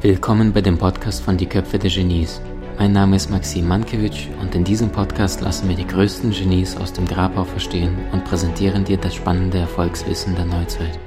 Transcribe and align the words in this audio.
Willkommen 0.00 0.54
bei 0.54 0.62
dem 0.62 0.78
Podcast 0.78 1.22
von 1.22 1.36
Die 1.36 1.44
Köpfe 1.44 1.78
der 1.78 1.90
Genies. 1.90 2.40
Mein 2.78 2.92
Name 2.92 3.16
ist 3.16 3.28
Maxim 3.28 3.68
Mankewitsch 3.68 4.28
und 4.40 4.54
in 4.54 4.64
diesem 4.64 4.88
Podcast 4.88 5.42
lassen 5.42 5.68
wir 5.68 5.76
die 5.76 5.86
größten 5.86 6.30
Genies 6.30 6.78
aus 6.78 6.94
dem 6.94 7.06
Grabau 7.06 7.44
verstehen 7.44 7.94
und 8.12 8.24
präsentieren 8.24 8.86
dir 8.86 8.96
das 8.96 9.14
spannende 9.14 9.58
Erfolgswissen 9.58 10.34
der 10.34 10.46
Neuzeit. 10.46 10.98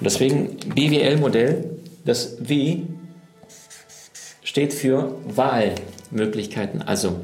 Und 0.00 0.04
deswegen 0.06 0.56
BWL-Modell, 0.74 1.80
das 2.06 2.48
W 2.48 2.84
steht 4.42 4.72
für 4.72 5.16
Wahlmöglichkeiten. 5.26 6.80
Also, 6.80 7.20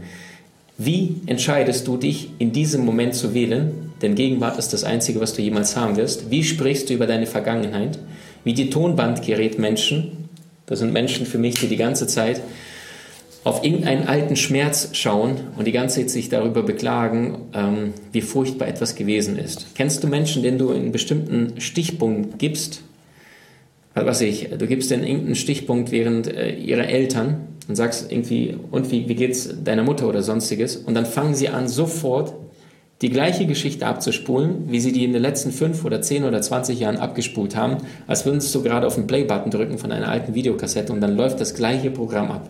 wie 0.76 1.20
entscheidest 1.26 1.86
du 1.86 1.96
dich 1.96 2.30
in 2.38 2.52
diesem 2.52 2.84
Moment 2.84 3.14
zu 3.14 3.32
wählen? 3.32 3.92
Denn 4.02 4.16
Gegenwart 4.16 4.58
ist 4.58 4.72
das 4.72 4.82
Einzige, 4.82 5.20
was 5.20 5.34
du 5.34 5.42
jemals 5.42 5.76
haben 5.76 5.96
wirst. 5.96 6.30
Wie 6.30 6.42
sprichst 6.42 6.90
du 6.90 6.94
über 6.94 7.06
deine 7.06 7.26
Vergangenheit? 7.26 7.98
Wie 8.42 8.54
die 8.54 8.70
Tonbandgerätmenschen, 8.70 10.28
das 10.66 10.80
sind 10.80 10.92
Menschen 10.92 11.26
für 11.26 11.38
mich, 11.38 11.54
die 11.54 11.68
die 11.68 11.76
ganze 11.76 12.06
Zeit 12.06 12.40
auf 13.44 13.62
irgendeinen 13.62 14.08
alten 14.08 14.36
Schmerz 14.36 14.88
schauen 14.94 15.36
und 15.56 15.66
die 15.66 15.72
ganze 15.72 16.00
Zeit 16.00 16.10
sich 16.10 16.28
darüber 16.30 16.62
beklagen, 16.62 17.36
ähm, 17.54 17.92
wie 18.10 18.22
furchtbar 18.22 18.66
etwas 18.66 18.94
gewesen 18.94 19.38
ist. 19.38 19.74
Kennst 19.74 20.02
du 20.02 20.08
Menschen, 20.08 20.42
denen 20.42 20.58
du 20.58 20.72
einen 20.72 20.92
bestimmten 20.92 21.60
Stichpunkt 21.60 22.38
gibst? 22.38 22.82
Was 23.92 24.22
ich, 24.22 24.48
du 24.58 24.66
gibst 24.66 24.90
denen 24.90 25.04
irgendeinen 25.04 25.36
Stichpunkt 25.36 25.92
während 25.92 26.26
äh, 26.26 26.54
ihrer 26.54 26.88
Eltern 26.88 27.46
und 27.68 27.76
sagst 27.76 28.10
irgendwie, 28.10 28.56
und 28.70 28.90
wie, 28.90 29.08
wie 29.08 29.14
geht's 29.14 29.48
deiner 29.64 29.82
Mutter 29.82 30.08
oder 30.08 30.22
sonstiges? 30.22 30.76
Und 30.76 30.94
dann 30.94 31.06
fangen 31.06 31.34
sie 31.34 31.48
an, 31.48 31.68
sofort 31.68 32.34
die 33.02 33.10
gleiche 33.10 33.46
Geschichte 33.46 33.86
abzuspulen, 33.86 34.66
wie 34.68 34.80
sie 34.80 34.92
die 34.92 35.04
in 35.04 35.12
den 35.12 35.22
letzten 35.22 35.50
fünf 35.50 35.84
oder 35.84 36.00
zehn 36.00 36.24
oder 36.24 36.40
zwanzig 36.42 36.80
Jahren 36.80 36.96
abgespult 36.96 37.56
haben, 37.56 37.78
als 38.06 38.24
würdest 38.24 38.54
du 38.54 38.62
gerade 38.62 38.86
auf 38.86 38.94
den 38.94 39.06
Play-Button 39.06 39.50
drücken 39.50 39.78
von 39.78 39.92
einer 39.92 40.08
alten 40.08 40.34
Videokassette 40.34 40.92
und 40.92 41.00
dann 41.00 41.16
läuft 41.16 41.40
das 41.40 41.54
gleiche 41.54 41.90
Programm 41.90 42.30
ab. 42.30 42.48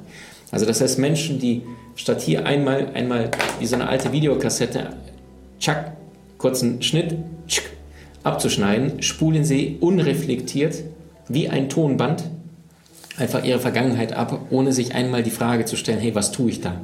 Also 0.51 0.67
das 0.67 0.81
heißt, 0.81 0.99
Menschen, 0.99 1.39
die 1.39 1.63
statt 1.97 2.21
hier 2.21 2.47
einmal, 2.47 2.89
einmal 2.95 3.31
wie 3.59 3.67
so 3.67 3.75
eine 3.75 3.89
alte 3.89 4.13
Videokassette, 4.13 4.91
tschack, 5.59 5.97
kurzen 6.39 6.83
Schnitt, 6.83 7.17
tschack, 7.49 7.71
abzuschneiden, 8.23 9.03
spulen 9.03 9.45
sie 9.45 9.79
unreflektiert 9.81 10.85
wie 11.29 11.49
ein 11.49 11.69
Tonband 11.69 12.25
einfach 13.17 13.45
ihre 13.45 13.61
Vergangenheit 13.61 14.13
ab, 14.13 14.47
ohne 14.51 14.73
sich 14.73 14.95
einmal 14.95 15.23
die 15.23 15.31
Frage 15.31 15.65
zu 15.65 15.77
stellen, 15.77 16.01
hey, 16.01 16.15
was 16.15 16.33
tue 16.33 16.51
ich 16.51 16.61
da? 16.61 16.81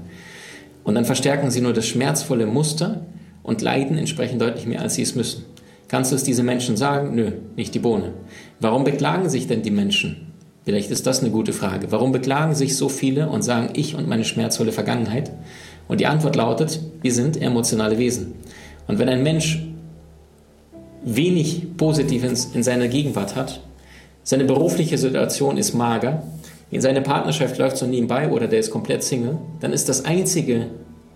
Und 0.85 0.95
dann 0.95 1.05
verstärken 1.05 1.51
sie 1.51 1.61
nur 1.61 1.73
das 1.73 1.87
schmerzvolle 1.87 2.47
Muster 2.47 3.07
und 3.43 3.63
leiden 3.63 3.99
entsprechend 3.99 4.41
deutlich 4.41 4.67
mehr, 4.67 4.81
als 4.81 4.95
sie 4.95 5.03
es 5.03 5.15
müssen. 5.15 5.45
Kannst 5.89 6.13
du 6.13 6.17
es 6.17 6.23
diese 6.23 6.43
Menschen 6.43 6.77
sagen? 6.77 7.15
Nö, 7.15 7.33
nicht 7.57 7.75
die 7.75 7.81
Bohne. 7.81 8.13
Warum 8.61 8.85
beklagen 8.85 9.29
sich 9.29 9.49
denn 9.49 9.63
die 9.63 9.73
Menschen? 9.73 10.29
Vielleicht 10.65 10.91
ist 10.91 11.07
das 11.07 11.21
eine 11.21 11.31
gute 11.31 11.53
Frage. 11.53 11.91
Warum 11.91 12.13
beklagen 12.13 12.55
sich 12.55 12.77
so 12.77 12.89
viele 12.89 13.29
und 13.29 13.43
sagen, 13.43 13.71
ich 13.75 13.97
und 13.97 14.09
meine 14.09 14.25
schmerzvolle 14.25 14.73
Vergangenheit? 14.73 15.33
Und 15.89 16.01
die 16.01 16.07
Antwort 16.07 16.37
lautet, 16.37 16.81
wir 17.03 17.13
sind 17.13 17.41
emotionale 17.41 17.99
Wesen. 17.99 18.35
Und 18.87 18.99
wenn 18.99 19.09
ein 19.09 19.25
Mensch 19.25 19.65
wenig 21.05 21.77
Positives 21.77 22.51
in 22.55 22.63
seiner 22.63 22.89
Gegenwart 22.89 23.35
hat, 23.35 23.61
seine 24.31 24.45
berufliche 24.45 24.97
Situation 24.97 25.57
ist 25.57 25.75
mager, 25.75 26.23
in 26.71 26.81
seine 26.81 27.03
Partnerschaft 27.03 27.59
läuft 27.59 27.77
so 27.77 27.85
nebenbei 27.85 28.31
oder 28.31 28.47
der 28.47 28.61
ist 28.61 28.71
komplett 28.71 29.03
Single, 29.03 29.39
dann 29.59 29.73
ist 29.73 29.89
das 29.89 30.05
Einzige, 30.05 30.69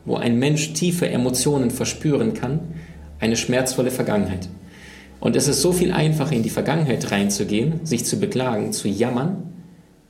wo 0.04 0.16
ein 0.16 0.36
Mensch 0.36 0.72
tiefe 0.72 1.08
Emotionen 1.08 1.70
verspüren 1.70 2.34
kann, 2.34 2.58
eine 3.20 3.36
schmerzvolle 3.36 3.92
Vergangenheit. 3.92 4.48
Und 5.20 5.36
es 5.36 5.46
ist 5.46 5.62
so 5.62 5.70
viel 5.70 5.92
einfacher, 5.92 6.32
in 6.32 6.42
die 6.42 6.50
Vergangenheit 6.50 7.08
reinzugehen, 7.12 7.86
sich 7.86 8.04
zu 8.04 8.19
beklagen, 8.19 8.72
zu 8.72 8.88
jammern, 8.88 9.44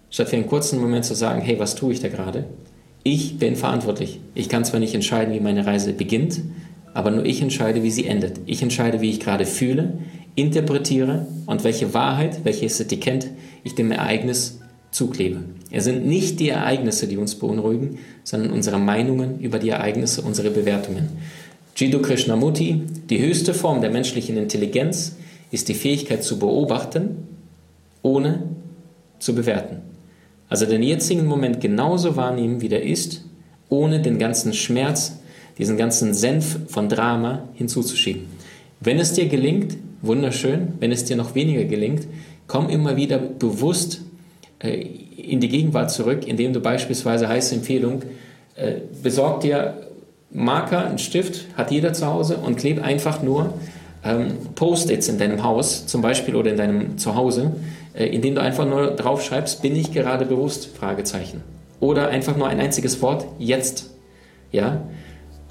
statt 0.09 0.31
für 0.31 0.37
einen 0.37 0.47
kurzen 0.47 0.81
Moment 0.81 1.05
zu 1.05 1.15
sagen, 1.15 1.43
hey, 1.43 1.59
was 1.59 1.75
tue 1.75 1.93
ich 1.93 2.01
da 2.01 2.09
gerade? 2.09 2.47
Ich 3.03 3.37
bin 3.39 3.55
verantwortlich. 3.55 4.19
Ich 4.35 4.49
kann 4.49 4.65
zwar 4.65 4.81
nicht 4.81 4.95
entscheiden, 4.95 5.35
wie 5.35 5.41
meine 5.41 5.67
Reise 5.67 5.93
beginnt, 5.93 6.41
aber 6.95 7.11
nur 7.11 7.27
ich 7.27 7.43
entscheide, 7.43 7.83
wie 7.83 7.91
sie 7.91 8.07
endet. 8.07 8.41
Ich 8.47 8.63
entscheide, 8.63 9.03
wie 9.03 9.11
ich 9.11 9.21
gerade 9.21 9.45
fühle, 9.45 9.99
interpretiere 10.35 11.27
und 11.47 11.65
welche 11.65 11.95
Wahrheit, 11.95 12.45
welches 12.45 12.81
Etikett 12.81 13.31
ich 13.63 13.75
dem 13.75 13.91
Ereignis 13.91 14.61
zuklebe. 14.91 15.41
Es 15.71 15.85
sind 15.85 16.07
nicht 16.07 16.41
die 16.41 16.51
Ereignisse, 16.51 17.09
die 17.09 17.17
uns 17.17 17.35
beunruhigen, 17.35 17.99
sondern 18.23 18.53
unsere 18.53 18.79
Meinungen 18.79 19.41
über 19.41 19.59
die 19.59 19.71
Ereignisse, 19.71 20.23
unsere 20.23 20.51
Bewertungen. 20.51 21.09
Jiddu 21.77 22.01
Krishnamurti, 22.01 22.83
die 23.11 23.21
höchste 23.21 23.53
Form 23.55 23.81
der 23.81 23.91
menschlichen 23.91 24.37
Intelligenz 24.37 25.17
ist 25.51 25.69
die 25.69 25.75
Fähigkeit 25.75 26.23
zu 26.23 26.39
beobachten, 26.39 27.27
ohne 28.03 28.45
zu 29.19 29.35
bewerten. 29.35 29.79
Also 30.49 30.67
den 30.67 30.83
jetzigen 30.83 31.27
Moment 31.27 31.61
genauso 31.61 32.17
wahrnehmen, 32.17 32.61
wie 32.61 32.69
der 32.69 32.85
ist, 32.85 33.25
ohne 33.69 34.01
den 34.01 34.19
ganzen 34.19 34.53
Schmerz, 34.53 35.19
diesen 35.59 35.77
ganzen 35.77 36.15
Senf 36.15 36.59
von 36.69 36.89
Drama 36.89 37.49
hinzuzuschieben. 37.55 38.27
Wenn 38.81 39.01
es 39.01 39.15
dir 39.15 39.27
gelingt, 39.27 39.77
wunderschön. 40.07 40.75
Wenn 40.81 40.93
es 40.93 41.05
dir 41.05 41.17
noch 41.17 41.35
weniger 41.35 41.65
gelingt, 41.65 42.07
komm 42.47 42.69
immer 42.69 42.97
wieder 42.97 43.19
bewusst 43.19 44.03
äh, 44.59 44.87
in 45.17 45.41
die 45.41 45.49
Gegenwart 45.49 45.91
zurück, 45.91 46.27
indem 46.27 46.53
du 46.53 46.61
beispielsweise 46.61 47.29
heiße 47.29 47.55
Empfehlung, 47.55 48.03
äh, 48.57 48.75
besorg 49.03 49.41
dir 49.41 49.75
Marker, 50.31 50.85
einen 50.85 50.99
Stift, 50.99 51.47
hat 51.57 51.71
jeder 51.71 51.93
zu 51.93 52.07
Hause 52.07 52.39
und 52.39 52.57
kleb 52.57 52.83
einfach 52.83 53.23
nur 53.23 53.55
ähm, 54.05 54.37
Post-its 54.55 55.09
in 55.09 55.19
deinem 55.19 55.43
Haus, 55.43 55.87
zum 55.87 56.03
Beispiel 56.03 56.35
oder 56.37 56.51
in 56.51 56.57
deinem 56.57 56.99
Zuhause, 56.99 57.53
äh, 57.95 58.07
indem 58.07 58.35
du 58.35 58.43
einfach 58.43 58.67
nur 58.67 58.89
draufschreibst, 58.89 59.63
bin 59.63 59.75
ich 59.77 59.93
gerade 59.93 60.27
bewusst? 60.27 60.77
Fragezeichen. 60.77 61.43
Oder 61.81 62.09
einfach 62.09 62.37
nur 62.37 62.49
ein 62.49 62.61
einziges 62.61 63.01
Wort, 63.01 63.27
jetzt. 63.39 63.91
Ja, 64.53 64.83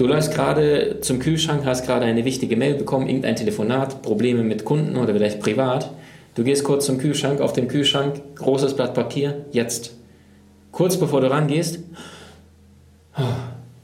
Du 0.03 0.09
läufst 0.09 0.33
gerade 0.33 0.97
zum 0.99 1.19
Kühlschrank, 1.19 1.63
hast 1.63 1.85
gerade 1.85 2.03
eine 2.03 2.25
wichtige 2.25 2.57
Mail 2.57 2.73
bekommen, 2.73 3.07
irgendein 3.07 3.37
Telefonat, 3.37 4.01
Probleme 4.01 4.43
mit 4.43 4.65
Kunden 4.65 4.97
oder 4.97 5.13
vielleicht 5.13 5.39
privat. 5.39 5.91
Du 6.35 6.43
gehst 6.43 6.65
kurz 6.65 6.87
zum 6.87 6.97
Kühlschrank, 6.97 7.39
auf 7.39 7.53
dem 7.53 7.69
Kühlschrank, 7.69 8.21
großes 8.35 8.75
Blatt 8.75 8.93
Papier, 8.93 9.45
jetzt. 9.53 9.93
Kurz 10.73 10.97
bevor 10.97 11.21
du 11.21 11.31
rangehst, 11.31 11.79
oh, 13.17 13.21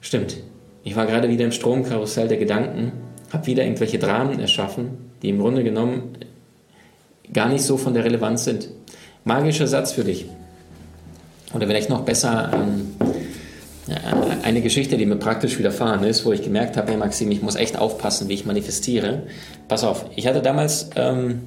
stimmt, 0.01 0.35
ich 0.83 0.97
war 0.97 1.05
gerade 1.05 1.29
wieder 1.29 1.45
im 1.45 1.53
Stromkarussell 1.53 2.27
der 2.27 2.35
Gedanken, 2.37 2.91
habe 3.31 3.47
wieder 3.47 3.63
irgendwelche 3.63 3.97
Dramen 3.97 4.41
erschaffen, 4.41 5.11
die 5.21 5.29
im 5.29 5.39
Grunde 5.39 5.63
genommen 5.63 6.17
gar 7.31 7.47
nicht 7.47 7.63
so 7.63 7.77
von 7.77 7.93
der 7.93 8.03
Relevanz 8.03 8.43
sind. 8.43 8.67
Magischer 9.23 9.67
Satz 9.67 9.93
für 9.93 10.03
dich. 10.03 10.25
Oder 11.53 11.65
vielleicht 11.65 11.89
noch 11.89 12.01
besser, 12.01 12.51
ähm, 12.53 12.91
eine 14.43 14.61
Geschichte, 14.61 14.97
die 14.97 15.05
mir 15.05 15.15
praktisch 15.15 15.57
widerfahren 15.59 16.03
ist, 16.03 16.25
wo 16.25 16.31
ich 16.31 16.43
gemerkt 16.43 16.77
habe, 16.77 16.91
hey 16.91 16.97
Maxim, 16.97 17.31
ich 17.31 17.41
muss 17.41 17.55
echt 17.55 17.77
aufpassen, 17.77 18.29
wie 18.29 18.33
ich 18.33 18.45
manifestiere. 18.45 19.23
Pass 19.67 19.83
auf, 19.83 20.05
ich 20.15 20.27
hatte 20.27 20.41
damals, 20.41 20.89
ähm, 20.95 21.41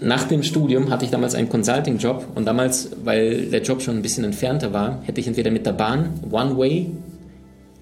nach 0.00 0.24
dem 0.24 0.42
Studium 0.42 0.90
hatte 0.90 1.04
ich 1.04 1.10
damals 1.10 1.34
einen 1.34 1.48
Consulting-Job 1.48 2.26
und 2.34 2.46
damals, 2.46 2.90
weil 3.04 3.46
der 3.46 3.62
Job 3.62 3.80
schon 3.80 3.96
ein 3.96 4.02
bisschen 4.02 4.24
entfernter 4.24 4.72
war, 4.72 5.00
hätte 5.04 5.20
ich 5.20 5.26
entweder 5.26 5.50
mit 5.50 5.66
der 5.66 5.72
Bahn 5.72 6.20
One 6.30 6.58
Way 6.58 6.90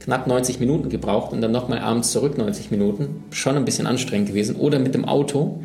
knapp 0.01 0.27
90 0.27 0.61
Minuten 0.61 0.89
gebraucht 0.89 1.33
und 1.33 1.41
dann 1.41 1.53
nochmal 1.53 1.79
abends 1.79 2.13
zurück 2.13 2.37
90 2.37 2.71
Minuten, 2.71 3.25
schon 3.31 3.57
ein 3.57 3.65
bisschen 3.65 3.87
anstrengend 3.87 4.29
gewesen, 4.29 4.57
oder 4.57 4.79
mit 4.79 4.95
dem 4.95 5.05
Auto 5.05 5.63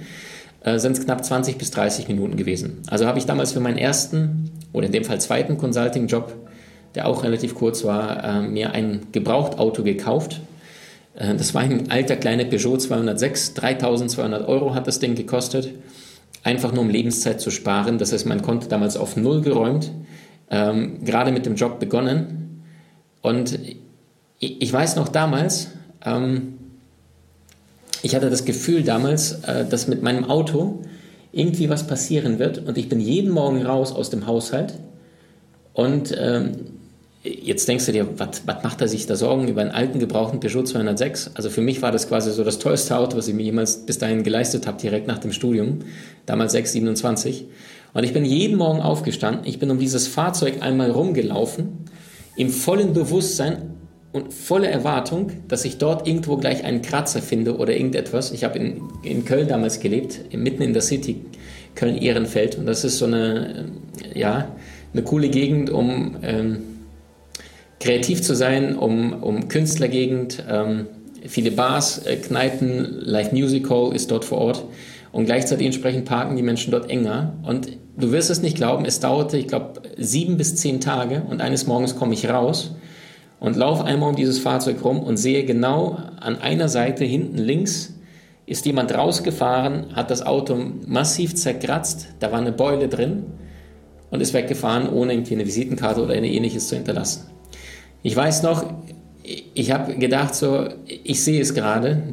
äh, 0.61 0.79
sind 0.79 0.97
es 0.97 1.03
knapp 1.03 1.23
20 1.23 1.57
bis 1.57 1.71
30 1.71 2.07
Minuten 2.07 2.37
gewesen. 2.37 2.81
Also 2.87 3.05
habe 3.07 3.19
ich 3.19 3.25
damals 3.25 3.51
für 3.51 3.59
meinen 3.59 3.77
ersten 3.77 4.51
oder 4.73 4.85
in 4.85 4.91
dem 4.91 5.03
Fall 5.03 5.19
zweiten 5.19 5.57
Consulting-Job 5.57 6.46
der 6.97 7.07
auch 7.07 7.23
relativ 7.23 7.53
kurz 7.53 7.83
war, 7.83 8.23
äh, 8.23 8.41
mir 8.41 8.71
ein 8.71 9.01
Gebrauchtauto 9.11 9.83
gekauft. 9.83 10.41
Äh, 11.13 11.35
das 11.35 11.53
war 11.53 11.61
ein 11.61 11.91
alter 11.91 12.15
kleiner 12.15 12.43
Peugeot 12.45 12.77
206, 12.77 13.53
3200 13.53 14.47
Euro 14.47 14.73
hat 14.73 14.87
das 14.87 14.99
Ding 14.99 15.13
gekostet. 15.13 15.69
Einfach 16.43 16.73
nur 16.73 16.81
um 16.81 16.89
Lebenszeit 16.89 17.39
zu 17.39 17.51
sparen. 17.51 17.99
Das 17.99 18.13
heißt, 18.13 18.25
mein 18.25 18.41
Konto 18.41 18.67
damals 18.67 18.97
auf 18.97 19.15
Null 19.15 19.41
geräumt, 19.41 19.91
ähm, 20.49 21.03
gerade 21.05 21.31
mit 21.31 21.45
dem 21.45 21.53
Job 21.53 21.79
begonnen. 21.79 22.63
Und 23.21 23.59
ich, 24.39 24.59
ich 24.59 24.73
weiß 24.73 24.95
noch 24.95 25.07
damals, 25.07 25.67
ähm, 26.03 26.55
ich 28.01 28.15
hatte 28.15 28.31
das 28.31 28.43
Gefühl 28.43 28.81
damals, 28.81 29.43
äh, 29.43 29.67
dass 29.69 29.87
mit 29.87 30.01
meinem 30.01 30.23
Auto 30.23 30.81
irgendwie 31.31 31.69
was 31.69 31.85
passieren 31.85 32.39
wird. 32.39 32.57
Und 32.57 32.75
ich 32.75 32.89
bin 32.89 32.99
jeden 32.99 33.29
Morgen 33.29 33.63
raus 33.63 33.91
aus 33.91 34.09
dem 34.09 34.25
Haushalt 34.25 34.73
und 35.73 36.15
ähm, 36.19 36.76
Jetzt 37.27 37.67
denkst 37.67 37.85
du 37.85 37.91
dir, 37.91 38.07
was 38.17 38.63
macht 38.63 38.81
er 38.81 38.87
sich 38.87 39.05
da 39.05 39.15
Sorgen 39.15 39.47
über 39.47 39.61
einen 39.61 39.71
alten, 39.71 39.99
gebrauchten 39.99 40.39
Peugeot 40.39 40.63
206? 40.63 41.31
Also 41.33 41.49
für 41.49 41.61
mich 41.61 41.81
war 41.81 41.91
das 41.91 42.07
quasi 42.07 42.31
so 42.31 42.43
das 42.43 42.59
teuerste 42.59 42.97
Auto, 42.97 43.17
was 43.17 43.27
ich 43.27 43.33
mir 43.33 43.43
jemals 43.43 43.85
bis 43.85 43.97
dahin 43.97 44.23
geleistet 44.23 44.67
habe, 44.67 44.79
direkt 44.79 45.07
nach 45.07 45.17
dem 45.17 45.31
Studium, 45.31 45.79
damals 46.25 46.53
627. 46.53 47.45
Und 47.93 48.03
ich 48.03 48.13
bin 48.13 48.23
jeden 48.23 48.57
Morgen 48.57 48.81
aufgestanden, 48.81 49.45
ich 49.45 49.59
bin 49.59 49.71
um 49.71 49.79
dieses 49.79 50.07
Fahrzeug 50.07 50.61
einmal 50.61 50.91
rumgelaufen, 50.91 51.85
im 52.37 52.49
vollen 52.49 52.93
Bewusstsein, 52.93 53.77
und 54.13 54.33
volle 54.33 54.67
Erwartung, 54.67 55.31
dass 55.47 55.65
ich 55.65 55.77
dort 55.77 56.07
irgendwo 56.07 56.37
gleich 56.37 56.63
einen 56.63 56.81
Kratzer 56.81 57.21
finde 57.21 57.57
oder 57.57 57.73
irgendetwas. 57.73 58.31
Ich 58.31 58.43
habe 58.43 58.57
in, 58.57 58.81
in 59.03 59.25
Köln 59.25 59.47
damals 59.47 59.79
gelebt, 59.79 60.33
mitten 60.33 60.63
in 60.63 60.73
der 60.73 60.81
City, 60.81 61.21
Köln-Ehrenfeld. 61.75 62.57
Und 62.57 62.65
das 62.65 62.83
ist 62.83 62.97
so 62.97 63.05
eine, 63.05 63.65
ja, 64.15 64.55
eine 64.93 65.03
coole 65.03 65.29
Gegend, 65.29 65.69
um 65.69 66.15
ähm, 66.23 66.76
kreativ 67.79 68.21
zu 68.21 68.35
sein, 68.35 68.75
um, 68.77 69.21
um 69.21 69.47
Künstlergegend. 69.47 70.43
Ähm, 70.49 70.87
viele 71.25 71.51
Bars, 71.51 72.05
äh, 72.05 72.15
Kneipen, 72.17 73.01
Live 73.01 73.31
Music 73.31 73.69
Hall 73.69 73.95
ist 73.95 74.11
dort 74.11 74.25
vor 74.25 74.39
Ort. 74.39 74.65
Und 75.11 75.25
gleichzeitig 75.25 75.65
entsprechend 75.65 76.05
parken 76.05 76.35
die 76.35 76.43
Menschen 76.43 76.71
dort 76.71 76.89
enger. 76.89 77.33
Und 77.43 77.69
du 77.97 78.11
wirst 78.11 78.29
es 78.29 78.41
nicht 78.41 78.57
glauben, 78.57 78.85
es 78.85 78.99
dauerte, 78.99 79.37
ich 79.37 79.47
glaube, 79.47 79.81
sieben 79.97 80.37
bis 80.37 80.55
zehn 80.55 80.79
Tage. 80.79 81.23
Und 81.29 81.41
eines 81.41 81.65
Morgens 81.67 81.95
komme 81.95 82.13
ich 82.13 82.29
raus 82.29 82.75
und 83.39 83.55
laufe 83.55 83.83
einmal 83.83 84.09
um 84.09 84.15
dieses 84.15 84.39
Fahrzeug 84.39 84.83
rum 84.83 84.99
und 84.99 85.17
sehe 85.17 85.45
genau 85.45 85.97
an 86.19 86.39
einer 86.39 86.69
Seite 86.69 87.05
hinten 87.05 87.37
links 87.37 87.93
ist 88.47 88.65
jemand 88.65 88.95
rausgefahren, 88.95 89.95
hat 89.95 90.09
das 90.09 90.25
Auto 90.25 90.57
massiv 90.85 91.35
zerkratzt, 91.35 92.07
da 92.19 92.31
war 92.31 92.39
eine 92.39 92.53
Beule 92.53 92.87
drin 92.87 93.25
und 94.09 94.21
ist 94.21 94.33
weggefahren, 94.33 94.89
ohne 94.89 95.13
irgendwie 95.13 95.35
eine 95.35 95.45
Visitenkarte 95.45 96.01
oder 96.01 96.13
eine 96.13 96.31
ähnliches 96.31 96.69
zu 96.69 96.75
hinterlassen. 96.75 97.36
Ich 98.03 98.15
weiß 98.15 98.43
noch, 98.43 98.65
ich 99.53 99.71
habe 99.71 99.95
gedacht 99.95 100.35
so, 100.35 100.69
ich 100.85 101.23
sehe 101.23 101.41
es 101.41 101.53
gerade. 101.53 102.03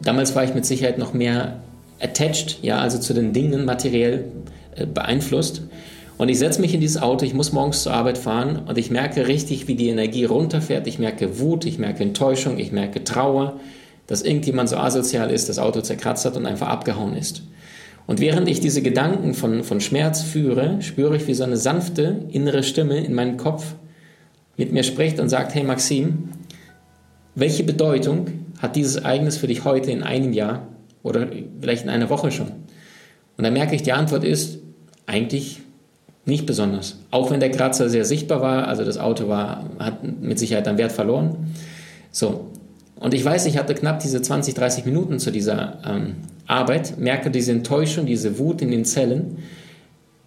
Damals 0.00 0.34
war 0.34 0.44
ich 0.44 0.54
mit 0.54 0.66
Sicherheit 0.66 0.98
noch 0.98 1.12
mehr 1.12 1.60
attached, 2.00 2.58
ja, 2.62 2.78
also 2.78 2.98
zu 2.98 3.14
den 3.14 3.32
Dingen 3.32 3.64
materiell 3.64 4.24
äh, 4.74 4.86
beeinflusst. 4.86 5.62
Und 6.16 6.28
ich 6.28 6.38
setze 6.38 6.60
mich 6.60 6.74
in 6.74 6.80
dieses 6.80 7.00
Auto, 7.00 7.24
ich 7.24 7.32
muss 7.32 7.52
morgens 7.52 7.82
zur 7.82 7.92
Arbeit 7.92 8.18
fahren 8.18 8.64
und 8.66 8.76
ich 8.76 8.90
merke 8.90 9.26
richtig, 9.26 9.68
wie 9.68 9.74
die 9.74 9.88
Energie 9.88 10.24
runterfährt. 10.24 10.86
Ich 10.86 10.98
merke 10.98 11.38
Wut, 11.38 11.64
ich 11.64 11.78
merke 11.78 12.02
Enttäuschung, 12.02 12.58
ich 12.58 12.72
merke 12.72 13.04
Trauer, 13.04 13.58
dass 14.06 14.22
irgendjemand 14.22 14.68
so 14.68 14.76
asozial 14.76 15.30
ist, 15.30 15.48
das 15.48 15.58
Auto 15.58 15.80
zerkratzt 15.80 16.24
hat 16.26 16.36
und 16.36 16.44
einfach 16.44 16.68
abgehauen 16.68 17.16
ist. 17.16 17.42
Und 18.06 18.20
während 18.20 18.48
ich 18.48 18.60
diese 18.60 18.82
Gedanken 18.82 19.34
von, 19.34 19.62
von 19.62 19.80
Schmerz 19.80 20.20
führe, 20.20 20.82
spüre 20.82 21.16
ich, 21.16 21.26
wie 21.26 21.34
so 21.34 21.44
eine 21.44 21.56
sanfte 21.56 22.24
innere 22.30 22.64
Stimme 22.64 22.98
in 22.98 23.14
meinem 23.14 23.36
Kopf 23.36 23.74
mit 24.60 24.72
mir 24.72 24.82
spricht 24.82 25.18
und 25.18 25.30
sagt, 25.30 25.54
hey 25.54 25.64
Maxim, 25.64 26.28
welche 27.34 27.64
Bedeutung 27.64 28.26
hat 28.58 28.76
dieses 28.76 28.96
Ereignis 28.96 29.38
für 29.38 29.46
dich 29.46 29.64
heute 29.64 29.90
in 29.90 30.02
einem 30.02 30.34
Jahr 30.34 30.68
oder 31.02 31.28
vielleicht 31.60 31.84
in 31.84 31.88
einer 31.88 32.10
Woche 32.10 32.30
schon? 32.30 32.48
Und 33.38 33.44
dann 33.44 33.54
merke 33.54 33.74
ich, 33.74 33.82
die 33.82 33.92
Antwort 33.92 34.22
ist 34.22 34.58
eigentlich 35.06 35.62
nicht 36.26 36.44
besonders. 36.44 36.98
Auch 37.10 37.30
wenn 37.30 37.40
der 37.40 37.50
Kratzer 37.50 37.88
sehr 37.88 38.04
sichtbar 38.04 38.42
war, 38.42 38.68
also 38.68 38.84
das 38.84 38.98
Auto 38.98 39.28
war, 39.28 39.64
hat 39.78 40.04
mit 40.04 40.38
Sicherheit 40.38 40.68
an 40.68 40.76
Wert 40.76 40.92
verloren. 40.92 41.54
So. 42.12 42.50
Und 42.96 43.14
ich 43.14 43.24
weiß, 43.24 43.46
ich 43.46 43.56
hatte 43.56 43.72
knapp 43.72 44.00
diese 44.00 44.20
20, 44.20 44.52
30 44.52 44.84
Minuten 44.84 45.18
zu 45.18 45.32
dieser 45.32 45.78
ähm, 45.86 46.16
Arbeit, 46.46 46.98
merke 46.98 47.30
diese 47.30 47.52
Enttäuschung, 47.52 48.04
diese 48.04 48.38
Wut 48.38 48.60
in 48.60 48.70
den 48.70 48.84
Zellen 48.84 49.38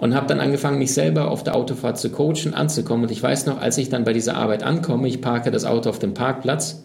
und 0.04 0.16
habe 0.16 0.28
dann 0.28 0.40
angefangen, 0.40 0.80
mich 0.80 0.94
selber 0.94 1.32
auf 1.32 1.44
der 1.44 1.56
Autofahrt 1.56 1.98
zu 1.98 2.10
coachen, 2.10 2.54
anzukommen. 2.54 3.06
Und 3.06 3.12
ich 3.12 3.24
weiß 3.24 3.46
noch, 3.46 3.62
als 3.62 3.78
ich 3.78 3.90
dann 3.90 4.04
bei 4.04 4.14
dieser 4.14 4.36
Arbeit 4.36 4.64
ankomme, 4.64 5.08
ich 5.08 5.22
parke 5.22 5.50
das 5.50 5.66
Auto 5.66 5.90
auf 5.90 6.00
dem 6.00 6.14
Parkplatz, 6.14 6.84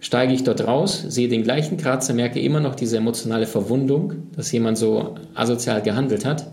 steige 0.00 0.32
ich 0.32 0.44
dort 0.44 0.66
raus, 0.66 1.04
sehe 1.06 1.28
den 1.28 1.42
gleichen 1.42 1.76
Kratzer, 1.76 2.14
merke 2.14 2.40
immer 2.40 2.60
noch 2.60 2.74
diese 2.74 2.96
emotionale 2.96 3.46
Verwundung, 3.46 4.14
dass 4.34 4.50
jemand 4.52 4.78
so 4.78 5.16
asozial 5.34 5.82
gehandelt 5.82 6.24
hat 6.24 6.46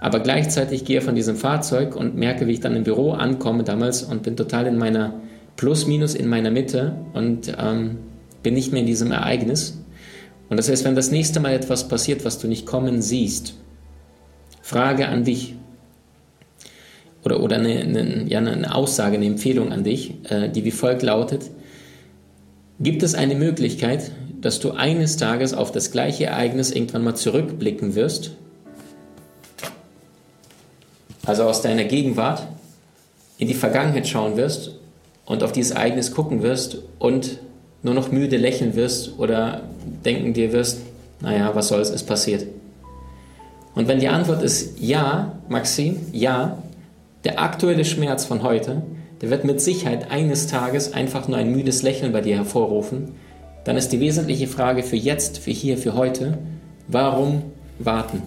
aber 0.00 0.20
gleichzeitig 0.20 0.84
gehe 0.84 1.02
von 1.02 1.14
diesem 1.14 1.36
Fahrzeug 1.36 1.94
und 1.94 2.16
merke, 2.16 2.46
wie 2.46 2.52
ich 2.52 2.60
dann 2.60 2.74
im 2.74 2.84
Büro 2.84 3.12
ankomme 3.12 3.64
damals 3.64 4.02
und 4.02 4.22
bin 4.22 4.34
total 4.34 4.66
in 4.66 4.78
meiner 4.78 5.20
Plus-Minus 5.56 6.14
in 6.14 6.26
meiner 6.26 6.50
Mitte 6.50 6.94
und 7.12 7.54
ähm, 7.58 7.98
bin 8.42 8.54
nicht 8.54 8.72
mehr 8.72 8.80
in 8.80 8.86
diesem 8.86 9.12
Ereignis. 9.12 9.78
Und 10.48 10.56
das 10.56 10.70
heißt, 10.70 10.86
wenn 10.86 10.94
das 10.94 11.10
nächste 11.10 11.38
Mal 11.38 11.52
etwas 11.52 11.86
passiert, 11.86 12.24
was 12.24 12.38
du 12.38 12.48
nicht 12.48 12.64
kommen 12.64 13.02
siehst, 13.02 13.54
Frage 14.70 15.08
an 15.08 15.24
dich. 15.24 15.56
Oder, 17.24 17.42
oder 17.42 17.56
eine, 17.56 17.80
eine, 17.80 18.24
ja, 18.28 18.38
eine 18.38 18.72
Aussage, 18.72 19.16
eine 19.16 19.26
Empfehlung 19.26 19.72
an 19.72 19.82
dich, 19.82 20.14
äh, 20.30 20.48
die 20.48 20.64
wie 20.64 20.70
folgt 20.70 21.02
lautet, 21.02 21.50
gibt 22.78 23.02
es 23.02 23.16
eine 23.16 23.34
Möglichkeit, 23.34 24.12
dass 24.40 24.60
du 24.60 24.70
eines 24.70 25.16
Tages 25.16 25.54
auf 25.54 25.72
das 25.72 25.90
gleiche 25.90 26.26
Ereignis 26.26 26.70
irgendwann 26.70 27.02
mal 27.02 27.16
zurückblicken 27.16 27.96
wirst? 27.96 28.36
Also 31.26 31.42
aus 31.42 31.62
deiner 31.62 31.84
Gegenwart, 31.84 32.46
in 33.38 33.48
die 33.48 33.54
Vergangenheit 33.54 34.06
schauen 34.06 34.36
wirst 34.36 34.76
und 35.26 35.42
auf 35.42 35.50
dieses 35.50 35.72
Ereignis 35.72 36.12
gucken 36.12 36.44
wirst 36.44 36.78
und 37.00 37.38
nur 37.82 37.94
noch 37.94 38.12
müde 38.12 38.36
lächeln 38.36 38.76
wirst 38.76 39.18
oder 39.18 39.62
denken 40.04 40.32
dir 40.32 40.52
wirst, 40.52 40.78
naja, 41.20 41.50
was 41.56 41.68
soll's, 41.68 41.90
ist 41.90 42.04
passiert. 42.04 42.46
Und 43.74 43.88
wenn 43.88 44.00
die 44.00 44.08
Antwort 44.08 44.42
ist 44.42 44.80
ja, 44.80 45.38
Maxim, 45.48 45.96
ja, 46.12 46.62
der 47.24 47.40
aktuelle 47.40 47.84
Schmerz 47.84 48.24
von 48.24 48.42
heute, 48.42 48.82
der 49.20 49.30
wird 49.30 49.44
mit 49.44 49.60
Sicherheit 49.60 50.10
eines 50.10 50.46
Tages 50.46 50.92
einfach 50.92 51.28
nur 51.28 51.36
ein 51.36 51.52
müdes 51.52 51.82
Lächeln 51.82 52.12
bei 52.12 52.20
dir 52.20 52.36
hervorrufen, 52.36 53.12
dann 53.64 53.76
ist 53.76 53.90
die 53.90 54.00
wesentliche 54.00 54.46
Frage 54.46 54.82
für 54.82 54.96
jetzt, 54.96 55.38
für 55.38 55.50
hier, 55.50 55.76
für 55.76 55.94
heute, 55.94 56.38
warum 56.88 57.42
warten? 57.78 58.22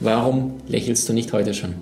Warum 0.00 0.54
lächelst 0.68 1.08
du 1.08 1.12
nicht 1.12 1.32
heute 1.32 1.54
schon? 1.54 1.74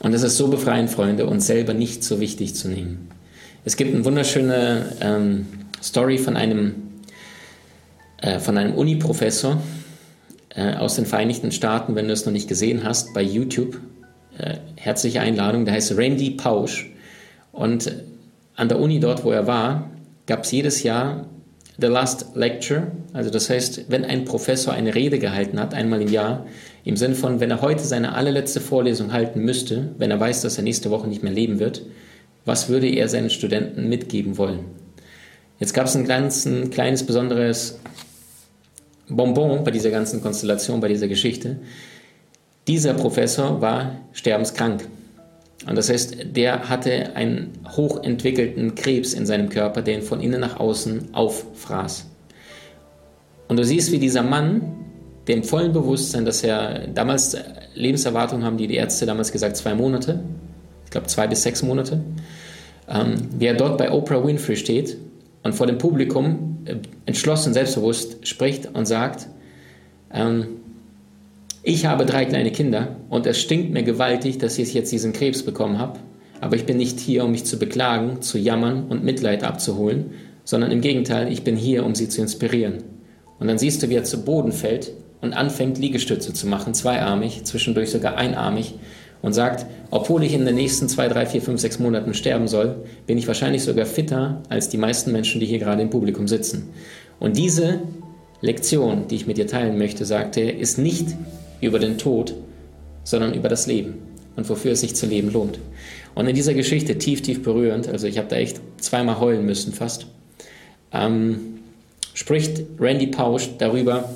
Und 0.00 0.12
es 0.12 0.22
ist 0.22 0.36
so 0.36 0.48
befreiend, 0.48 0.90
Freunde, 0.90 1.26
uns 1.26 1.46
selber 1.46 1.72
nicht 1.72 2.04
so 2.04 2.20
wichtig 2.20 2.54
zu 2.54 2.68
nehmen. 2.68 3.08
Es 3.64 3.76
gibt 3.76 3.94
eine 3.94 4.04
wunderschöne 4.04 4.92
ähm, 5.00 5.46
Story 5.82 6.18
von 6.18 6.36
einem, 6.36 6.74
äh, 8.20 8.38
von 8.38 8.58
einem 8.58 8.74
Uni-Professor 8.74 9.60
äh, 10.56 10.74
aus 10.74 10.96
den 10.96 11.06
Vereinigten 11.06 11.52
Staaten, 11.52 11.94
wenn 11.94 12.06
du 12.06 12.12
es 12.12 12.26
noch 12.26 12.32
nicht 12.32 12.48
gesehen 12.48 12.82
hast, 12.82 13.14
bei 13.14 13.22
YouTube. 13.22 13.80
Äh, 14.38 14.56
herzliche 14.76 15.20
Einladung, 15.20 15.64
der 15.64 15.74
heißt 15.74 15.96
Randy 15.96 16.30
Pausch. 16.30 16.90
Und 17.52 17.92
an 18.56 18.68
der 18.68 18.80
Uni 18.80 18.98
dort, 18.98 19.24
wo 19.24 19.30
er 19.30 19.46
war, 19.46 19.90
gab 20.26 20.44
es 20.44 20.50
jedes 20.50 20.82
Jahr 20.82 21.26
The 21.78 21.88
Last 21.88 22.34
Lecture. 22.34 22.90
Also 23.12 23.30
das 23.30 23.50
heißt, 23.50 23.90
wenn 23.90 24.04
ein 24.04 24.24
Professor 24.24 24.72
eine 24.72 24.94
Rede 24.94 25.18
gehalten 25.18 25.60
hat, 25.60 25.74
einmal 25.74 26.00
im 26.00 26.08
Jahr, 26.08 26.46
im 26.84 26.96
Sinne 26.96 27.14
von, 27.14 27.40
wenn 27.40 27.50
er 27.50 27.60
heute 27.60 27.84
seine 27.84 28.14
allerletzte 28.14 28.60
Vorlesung 28.60 29.12
halten 29.12 29.40
müsste, 29.40 29.90
wenn 29.98 30.10
er 30.10 30.20
weiß, 30.20 30.40
dass 30.40 30.56
er 30.56 30.64
nächste 30.64 30.90
Woche 30.90 31.06
nicht 31.06 31.22
mehr 31.22 31.32
leben 31.32 31.58
wird, 31.58 31.82
was 32.46 32.68
würde 32.68 32.88
er 32.88 33.08
seinen 33.08 33.28
Studenten 33.28 33.88
mitgeben 33.88 34.38
wollen? 34.38 34.60
Jetzt 35.58 35.74
gab 35.74 35.86
es 35.86 35.96
ein 35.96 36.04
kleines, 36.04 36.46
ein 36.46 36.70
kleines 36.70 37.04
besonderes 37.04 37.78
Bonbon 39.08 39.64
bei 39.64 39.70
dieser 39.70 39.90
ganzen 39.90 40.22
Konstellation, 40.22 40.80
bei 40.80 40.88
dieser 40.88 41.08
Geschichte. 41.08 41.58
Dieser 42.66 42.94
Professor 42.94 43.60
war 43.60 43.96
sterbenskrank. 44.12 44.88
Und 45.68 45.76
das 45.76 45.88
heißt, 45.88 46.36
der 46.36 46.68
hatte 46.68 47.14
einen 47.16 47.52
hochentwickelten 47.76 48.74
Krebs 48.74 49.14
in 49.14 49.26
seinem 49.26 49.48
Körper, 49.48 49.82
der 49.82 49.94
ihn 49.94 50.02
von 50.02 50.20
innen 50.20 50.40
nach 50.40 50.60
außen 50.60 51.14
auffraß. 51.14 52.06
Und 53.48 53.56
du 53.56 53.64
siehst, 53.64 53.92
wie 53.92 53.98
dieser 53.98 54.22
Mann 54.22 54.62
dem 55.28 55.42
vollen 55.42 55.72
Bewusstsein, 55.72 56.24
dass 56.24 56.42
er 56.42 56.86
damals 56.88 57.36
Lebenserwartung 57.74 58.44
haben 58.44 58.56
die, 58.56 58.66
die 58.66 58.76
Ärzte 58.76 59.06
damals 59.06 59.32
gesagt, 59.32 59.56
zwei 59.56 59.74
Monate, 59.74 60.20
ich 60.84 60.90
glaube 60.90 61.06
zwei 61.06 61.26
bis 61.26 61.42
sechs 61.42 61.62
Monate, 61.62 62.00
ähm, 62.88 63.14
wie 63.36 63.46
er 63.46 63.54
dort 63.54 63.78
bei 63.78 63.90
Oprah 63.90 64.24
Winfrey 64.24 64.56
steht 64.56 64.96
und 65.46 65.54
vor 65.54 65.68
dem 65.68 65.78
Publikum 65.78 66.58
äh, 66.64 66.74
entschlossen, 67.06 67.54
selbstbewusst 67.54 68.26
spricht 68.26 68.74
und 68.74 68.84
sagt, 68.84 69.28
ähm, 70.12 70.46
ich 71.62 71.86
habe 71.86 72.04
drei 72.04 72.24
kleine 72.24 72.50
Kinder 72.50 72.96
und 73.08 73.26
es 73.26 73.40
stinkt 73.40 73.72
mir 73.72 73.84
gewaltig, 73.84 74.38
dass 74.38 74.58
ich 74.58 74.74
jetzt 74.74 74.90
diesen 74.90 75.12
Krebs 75.12 75.44
bekommen 75.44 75.78
habe, 75.78 76.00
aber 76.40 76.56
ich 76.56 76.66
bin 76.66 76.76
nicht 76.78 76.98
hier, 76.98 77.24
um 77.24 77.30
mich 77.30 77.44
zu 77.44 77.58
beklagen, 77.58 78.22
zu 78.22 78.38
jammern 78.38 78.86
und 78.88 79.04
Mitleid 79.04 79.44
abzuholen, 79.44 80.10
sondern 80.42 80.72
im 80.72 80.80
Gegenteil, 80.80 81.32
ich 81.32 81.44
bin 81.44 81.56
hier, 81.56 81.86
um 81.86 81.94
sie 81.94 82.08
zu 82.08 82.20
inspirieren. 82.20 82.82
Und 83.38 83.46
dann 83.46 83.58
siehst 83.58 83.82
du, 83.82 83.88
wie 83.88 83.94
er 83.94 84.04
zu 84.04 84.24
Boden 84.24 84.50
fällt 84.50 84.92
und 85.20 85.32
anfängt, 85.32 85.78
Liegestütze 85.78 86.32
zu 86.32 86.48
machen, 86.48 86.74
zweiarmig, 86.74 87.44
zwischendurch 87.44 87.90
sogar 87.90 88.16
einarmig 88.16 88.74
und 89.22 89.32
sagt, 89.32 89.66
obwohl 89.90 90.22
ich 90.22 90.34
in 90.34 90.44
den 90.44 90.54
nächsten 90.54 90.88
zwei, 90.88 91.08
drei, 91.08 91.26
vier, 91.26 91.42
fünf, 91.42 91.60
sechs 91.60 91.78
Monaten 91.78 92.14
sterben 92.14 92.48
soll, 92.48 92.76
bin 93.06 93.18
ich 93.18 93.26
wahrscheinlich 93.26 93.62
sogar 93.62 93.86
fitter 93.86 94.42
als 94.48 94.68
die 94.68 94.76
meisten 94.76 95.12
Menschen, 95.12 95.40
die 95.40 95.46
hier 95.46 95.58
gerade 95.58 95.82
im 95.82 95.90
Publikum 95.90 96.28
sitzen. 96.28 96.70
Und 97.18 97.36
diese 97.36 97.80
Lektion, 98.40 99.08
die 99.08 99.16
ich 99.16 99.26
mit 99.26 99.38
dir 99.38 99.46
teilen 99.46 99.78
möchte, 99.78 100.04
sagte 100.04 100.40
er, 100.40 100.58
ist 100.58 100.78
nicht 100.78 101.08
über 101.60 101.78
den 101.78 101.98
Tod, 101.98 102.34
sondern 103.04 103.34
über 103.34 103.48
das 103.48 103.66
Leben 103.66 103.94
und 104.36 104.48
wofür 104.48 104.72
es 104.72 104.80
sich 104.80 104.94
zu 104.94 105.06
leben 105.06 105.32
lohnt. 105.32 105.58
Und 106.14 106.26
in 106.26 106.34
dieser 106.34 106.54
Geschichte, 106.54 106.98
tief, 106.98 107.22
tief 107.22 107.42
berührend, 107.42 107.88
also 107.88 108.06
ich 108.06 108.18
habe 108.18 108.28
da 108.28 108.36
echt 108.36 108.60
zweimal 108.78 109.18
heulen 109.20 109.44
müssen 109.44 109.72
fast, 109.72 110.06
ähm, 110.92 111.58
spricht 112.14 112.62
Randy 112.78 113.08
Pausch 113.08 113.50
darüber, 113.58 114.10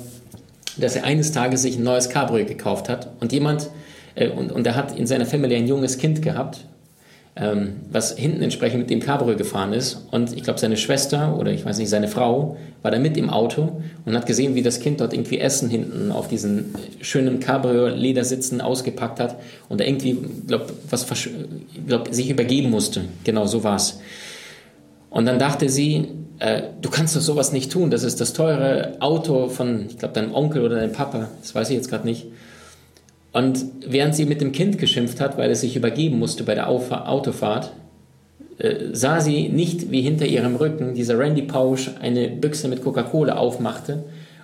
dass 0.77 0.95
er 0.95 1.03
eines 1.03 1.31
Tages 1.31 1.63
sich 1.63 1.77
ein 1.77 1.83
neues 1.83 2.09
Cabrio 2.09 2.45
gekauft 2.45 2.89
hat 2.89 3.09
und 3.19 3.31
jemand, 3.31 3.69
äh, 4.15 4.29
und, 4.29 4.51
und 4.51 4.65
er 4.67 4.75
hat 4.75 4.97
in 4.97 5.07
seiner 5.07 5.25
Familie 5.25 5.57
ein 5.57 5.67
junges 5.67 5.97
Kind 5.97 6.21
gehabt 6.21 6.65
ähm, 7.35 7.77
was 7.89 8.17
hinten 8.17 8.41
entsprechend 8.41 8.79
mit 8.79 8.89
dem 8.89 8.99
Cabrio 8.99 9.37
gefahren 9.37 9.71
ist. 9.73 10.05
Und 10.11 10.35
ich 10.35 10.43
glaube, 10.43 10.59
seine 10.59 10.75
Schwester 10.75 11.37
oder 11.37 11.51
ich 11.51 11.63
weiß 11.63 11.77
nicht, 11.77 11.89
seine 11.89 12.07
Frau 12.07 12.57
war 12.81 12.91
da 12.91 12.99
mit 12.99 13.15
im 13.15 13.29
Auto 13.29 13.81
und 14.05 14.15
hat 14.15 14.25
gesehen, 14.25 14.55
wie 14.55 14.61
das 14.61 14.79
Kind 14.81 14.99
dort 14.99 15.13
irgendwie 15.13 15.39
Essen 15.39 15.69
hinten 15.69 16.11
auf 16.11 16.27
diesen 16.27 16.75
schönen 16.99 17.39
Cabrio-Ledersitzen 17.39 18.59
ausgepackt 18.59 19.19
hat 19.19 19.37
und 19.69 19.79
da 19.79 19.85
irgendwie, 19.85 20.17
glaube 20.47 20.65
was 20.89 21.05
glaub, 21.87 22.13
sich 22.13 22.29
übergeben 22.29 22.69
musste. 22.69 23.05
Genau, 23.23 23.45
so 23.45 23.63
war's. 23.63 24.01
Und 25.09 25.25
dann 25.25 25.39
dachte 25.39 25.69
sie, 25.69 26.09
äh, 26.39 26.63
du 26.81 26.89
kannst 26.89 27.15
doch 27.15 27.21
sowas 27.21 27.53
nicht 27.53 27.71
tun. 27.71 27.91
Das 27.91 28.03
ist 28.03 28.19
das 28.19 28.33
teure 28.33 28.97
Auto 28.99 29.47
von, 29.47 29.85
ich 29.89 29.97
glaube, 29.97 30.13
deinem 30.13 30.33
Onkel 30.33 30.63
oder 30.63 30.75
deinem 30.75 30.93
Papa. 30.93 31.29
Das 31.41 31.55
weiß 31.55 31.69
ich 31.69 31.77
jetzt 31.77 31.89
gerade 31.89 32.05
nicht. 32.05 32.27
Und 33.31 33.65
während 33.87 34.15
sie 34.15 34.25
mit 34.25 34.41
dem 34.41 34.51
Kind 34.51 34.77
geschimpft 34.77 35.21
hat, 35.21 35.37
weil 35.37 35.51
es 35.51 35.61
sich 35.61 35.75
übergeben 35.75 36.19
musste 36.19 36.43
bei 36.43 36.55
der 36.55 36.69
Autofahrt, 36.69 37.71
äh, 38.57 38.93
sah 38.93 39.21
sie 39.21 39.49
nicht, 39.49 39.91
wie 39.91 40.01
hinter 40.01 40.25
ihrem 40.25 40.55
Rücken 40.55 40.93
dieser 40.93 41.17
Randy 41.17 41.43
Pausch 41.43 41.89
eine 41.99 42.29
Büchse 42.29 42.67
mit 42.67 42.83
Coca-Cola 42.83 43.37
aufmachte 43.37 44.03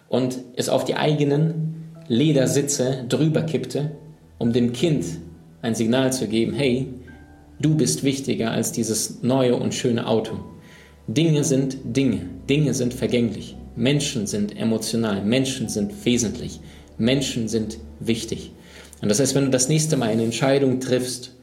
und 0.09 0.39
es 0.55 0.69
auf 0.69 0.85
die 0.85 0.95
eigenen 0.95 1.93
Ledersitze 2.07 3.05
drüber 3.09 3.41
kippte, 3.41 3.91
um 4.37 4.53
dem 4.53 4.71
Kind 4.71 5.05
ein 5.61 5.75
Signal 5.75 6.13
zu 6.13 6.27
geben, 6.27 6.53
hey, 6.53 6.87
du 7.59 7.75
bist 7.75 8.03
wichtiger 8.03 8.51
als 8.51 8.71
dieses 8.71 9.21
neue 9.21 9.55
und 9.55 9.73
schöne 9.73 10.07
Auto. 10.07 10.39
Dinge 11.07 11.43
sind 11.43 11.77
Dinge, 11.83 12.21
Dinge 12.49 12.73
sind 12.73 12.93
vergänglich, 12.93 13.55
Menschen 13.75 14.27
sind 14.27 14.57
emotional, 14.57 15.23
Menschen 15.23 15.69
sind 15.69 16.05
wesentlich, 16.05 16.59
Menschen 16.97 17.47
sind 17.47 17.77
wichtig. 17.99 18.51
Und 19.01 19.09
das 19.09 19.19
heißt, 19.19 19.35
wenn 19.35 19.45
du 19.45 19.51
das 19.51 19.69
nächste 19.69 19.97
Mal 19.97 20.09
eine 20.09 20.23
Entscheidung 20.23 20.79
triffst, 20.79 21.35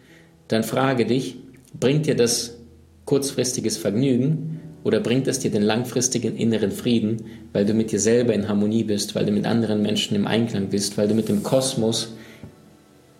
dann 0.49 0.65
frage 0.65 1.07
dich, 1.07 1.37
bringt 1.79 2.07
dir 2.07 2.17
das 2.17 2.59
kurzfristiges 3.05 3.77
Vergnügen 3.77 4.61
oder 4.83 5.01
bringt 5.01 5.27
es 5.29 5.39
dir 5.39 5.51
den 5.51 5.63
langfristigen 5.63 6.37
inneren 6.37 6.71
Frieden, 6.71 7.25
weil 7.53 7.65
du 7.65 7.75
mit 7.75 7.93
dir 7.93 8.01
selber 8.01 8.35
in 8.35 8.49
Harmonie 8.49 8.85
bist, 8.85 9.15
weil 9.15 9.25
du 9.25 9.33
mit 9.33 9.47
anderen 9.47 9.83
Menschen 9.83 10.15
im 10.15 10.27
Einklang 10.27 10.69
bist, 10.69 10.99
weil 10.99 11.09
du 11.09 11.15
mit 11.15 11.29
dem 11.29 11.43
Kosmos 11.43 12.15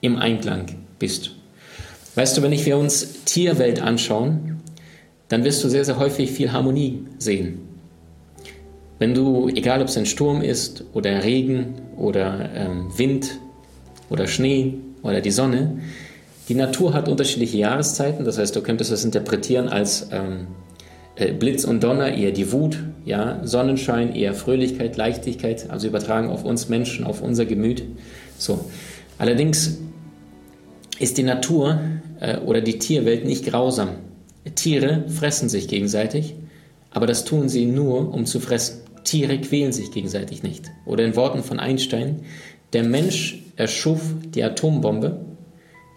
im 0.01 0.17
Einklang 0.17 0.67
bist. 0.99 1.33
Weißt 2.15 2.37
du, 2.37 2.43
wenn 2.43 2.53
wir 2.53 2.77
uns 2.77 3.25
Tierwelt 3.25 3.81
anschauen, 3.81 4.61
dann 5.29 5.43
wirst 5.45 5.65
du 5.65 5.69
sehr, 5.69 5.85
sehr 5.85 5.99
häufig 5.99 6.31
viel 6.31 6.53
Harmonie 6.53 7.07
sehen. 7.19 7.61
Wenn 8.99 9.15
du, 9.15 9.49
egal 9.49 9.81
ob 9.81 9.89
es 9.89 9.97
ein 9.97 10.07
Sturm 10.07 10.43
ist 10.43 10.85
oder 10.93 11.25
Regen 11.25 11.75
oder 11.97 12.51
ähm, 12.55 12.93
Wind 12.97 13.41
oder 14.11 14.27
Schnee 14.27 14.75
oder 15.03 15.21
die 15.21 15.31
Sonne, 15.31 15.79
die 16.49 16.55
Natur 16.55 16.93
hat 16.93 17.09
unterschiedliche 17.09 17.57
Jahreszeiten. 17.57 18.25
Das 18.25 18.39
heißt, 18.39 18.55
du 18.55 18.61
könntest 18.61 18.93
das 18.93 19.05
interpretieren 19.05 19.69
als 19.69 20.09
ähm, 20.13 20.49
äh, 21.17 21.33
Blitz 21.33 21.65
und 21.65 21.83
Donner, 21.83 22.13
eher 22.13 22.33
die 22.33 22.53
Wut, 22.53 22.79
ja, 23.05 23.41
Sonnenschein, 23.45 24.15
eher 24.15 24.35
Fröhlichkeit, 24.35 24.97
Leichtigkeit, 24.97 25.71
also 25.71 25.87
übertragen 25.87 26.29
auf 26.29 26.45
uns 26.45 26.69
Menschen, 26.69 27.05
auf 27.05 27.23
unser 27.23 27.47
Gemüt. 27.47 27.85
So. 28.37 28.67
Allerdings 29.17 29.79
ist 30.99 31.17
die 31.17 31.23
Natur 31.23 31.81
äh, 32.21 32.39
oder 32.39 32.61
die 32.61 32.79
Tierwelt 32.79 33.25
nicht 33.25 33.47
grausam. 33.47 33.91
Tiere 34.55 35.05
fressen 35.09 35.49
sich 35.49 35.69
gegenseitig, 35.69 36.35
aber 36.91 37.07
das 37.07 37.25
tun 37.25 37.49
sie 37.49 37.65
nur, 37.65 38.13
um 38.13 38.27
zu 38.27 38.41
fressen. 38.41 38.81
Tiere 39.05 39.39
quälen 39.39 39.73
sich 39.73 39.91
gegenseitig 39.91 40.43
nicht. 40.43 40.71
Oder 40.87 41.05
in 41.05 41.17
Worten 41.17 41.43
von 41.43 41.61
Einstein, 41.61 42.21
der 42.75 42.83
Mensch 42.83 43.39
erschuf 43.57 44.01
die 44.35 44.43
Atombombe, 44.43 45.25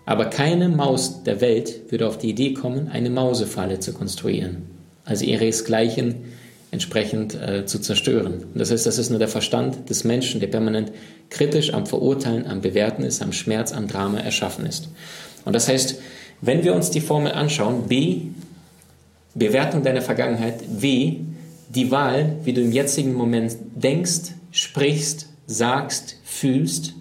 aber 0.05 0.25
keine 0.25 0.69
Maus 0.69 1.23
der 1.23 1.41
Welt 1.41 1.91
würde 1.91 2.07
auf 2.07 2.17
die 2.17 2.29
Idee 2.29 2.53
kommen, 2.53 2.87
eine 2.87 3.09
Mausefalle 3.09 3.79
zu 3.79 3.93
konstruieren, 3.93 4.63
also 5.03 5.25
ihresgleichen 5.25 6.15
entsprechend 6.71 7.35
äh, 7.35 7.65
zu 7.65 7.79
zerstören. 7.79 8.45
Und 8.53 8.59
das 8.59 8.71
heißt, 8.71 8.85
das 8.85 8.97
ist 8.97 9.09
nur 9.09 9.19
der 9.19 9.27
Verstand 9.27 9.89
des 9.89 10.03
Menschen, 10.03 10.39
der 10.39 10.47
permanent 10.47 10.91
kritisch 11.29 11.73
am 11.73 11.85
Verurteilen, 11.85 12.45
am 12.45 12.61
Bewerten 12.61 13.03
ist, 13.03 13.21
am 13.21 13.33
Schmerz, 13.33 13.73
am 13.73 13.87
Drama 13.87 14.19
erschaffen 14.19 14.65
ist. 14.65 14.89
Und 15.45 15.53
das 15.53 15.67
heißt, 15.67 15.99
wenn 16.41 16.63
wir 16.63 16.75
uns 16.75 16.91
die 16.91 17.01
Formel 17.01 17.31
anschauen, 17.31 17.87
B, 17.87 18.21
Bewertung 19.33 19.83
deiner 19.83 20.01
Vergangenheit, 20.01 20.55
W, 20.81 21.17
die 21.69 21.91
Wahl, 21.91 22.35
wie 22.43 22.53
du 22.53 22.61
im 22.61 22.71
jetzigen 22.71 23.13
Moment 23.13 23.55
denkst, 23.75 24.33
sprichst, 24.51 25.27
sagst, 25.47 26.17
fühlst, 26.23 26.93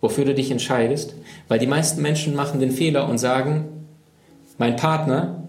wofür 0.00 0.24
du 0.24 0.34
dich 0.34 0.50
entscheidest, 0.50 1.14
weil 1.48 1.58
die 1.58 1.66
meisten 1.66 2.02
Menschen 2.02 2.36
machen 2.36 2.60
den 2.60 2.70
Fehler 2.70 3.08
und 3.08 3.18
sagen, 3.18 3.64
mein 4.58 4.76
Partner, 4.76 5.42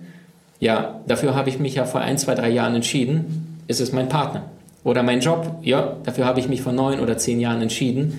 ja, 0.59 1.01
dafür 1.05 1.35
habe 1.35 1.49
ich 1.49 1.59
mich 1.59 1.75
ja 1.75 1.85
vor 1.85 2.01
ein, 2.01 2.17
zwei, 2.17 2.35
drei 2.35 2.49
Jahren 2.49 2.75
entschieden, 2.75 3.59
ist 3.67 3.81
es 3.81 3.91
mein 3.91 4.09
Partner. 4.09 4.45
Oder 4.83 5.03
mein 5.03 5.19
Job, 5.19 5.57
ja, 5.61 5.97
dafür 6.03 6.25
habe 6.25 6.39
ich 6.39 6.47
mich 6.47 6.61
vor 6.61 6.73
neun 6.73 6.99
oder 6.99 7.17
zehn 7.17 7.39
Jahren 7.39 7.61
entschieden 7.61 8.17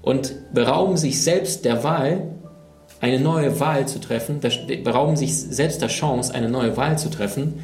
und 0.00 0.34
berauben 0.54 0.96
sich 0.96 1.22
selbst 1.22 1.64
der 1.64 1.82
Wahl, 1.82 2.22
eine 3.00 3.20
neue 3.20 3.60
Wahl 3.60 3.86
zu 3.86 4.00
treffen, 4.00 4.40
berauben 4.82 5.16
sich 5.16 5.36
selbst 5.36 5.82
der 5.82 5.88
Chance, 5.88 6.34
eine 6.34 6.48
neue 6.48 6.76
Wahl 6.76 6.98
zu 6.98 7.10
treffen, 7.10 7.60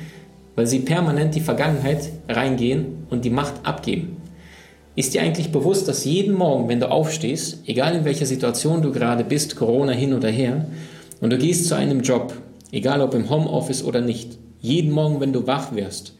weil 0.55 0.67
sie 0.67 0.81
permanent 0.81 1.35
die 1.35 1.41
Vergangenheit 1.41 2.11
reingehen 2.29 3.07
und 3.11 3.25
die 3.25 3.31
Macht 3.31 3.55
abgeben. 3.65 4.17
Ist 4.97 5.15
dir 5.15 5.23
eigentlich 5.23 5.51
bewusst, 5.51 5.89
dass 5.89 6.05
jeden 6.05 6.35
Morgen, 6.35 6.69
wenn 6.69 6.79
du 6.79 6.91
aufstehst, 6.91 7.59
egal 7.67 7.97
in 7.97 8.05
welcher 8.05 8.27
Situation 8.27 8.81
du 8.81 8.93
gerade 8.93 9.25
bist, 9.25 9.57
Corona 9.57 9.93
hin 9.93 10.15
oder 10.15 10.29
her, 10.29 10.67
und 11.21 11.31
du 11.31 11.39
gehst 11.39 11.67
zu 11.67 11.75
einem 11.75 12.03
Job, 12.03 12.35
egal 12.71 13.01
ob 13.01 13.15
im 13.15 13.29
Homeoffice 13.29 13.83
oder 13.85 14.01
nicht, 14.01 14.39
jeden 14.61 14.93
Morgen, 14.93 15.21
wenn 15.21 15.33
du 15.33 15.47
wach 15.47 15.75
wirst, 15.75 16.15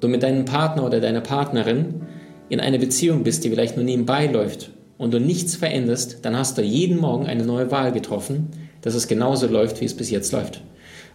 du 0.00 0.08
mit 0.08 0.22
deinem 0.22 0.44
Partner 0.44 0.84
oder 0.84 1.00
deiner 1.00 1.20
Partnerin 1.20 2.02
in 2.48 2.60
einer 2.60 2.78
Beziehung 2.78 3.24
bist, 3.24 3.44
die 3.44 3.50
vielleicht 3.50 3.76
nur 3.76 3.84
nebenbei 3.84 4.26
läuft 4.26 4.70
und 4.96 5.12
du 5.12 5.18
nichts 5.18 5.56
veränderst, 5.56 6.18
dann 6.22 6.36
hast 6.36 6.56
du 6.56 6.62
jeden 6.62 6.98
Morgen 6.98 7.26
eine 7.26 7.44
neue 7.44 7.70
Wahl 7.70 7.90
getroffen, 7.90 8.48
dass 8.82 8.94
es 8.94 9.08
genauso 9.08 9.48
läuft, 9.48 9.80
wie 9.80 9.86
es 9.86 9.96
bis 9.96 10.10
jetzt 10.10 10.32
läuft. 10.32 10.62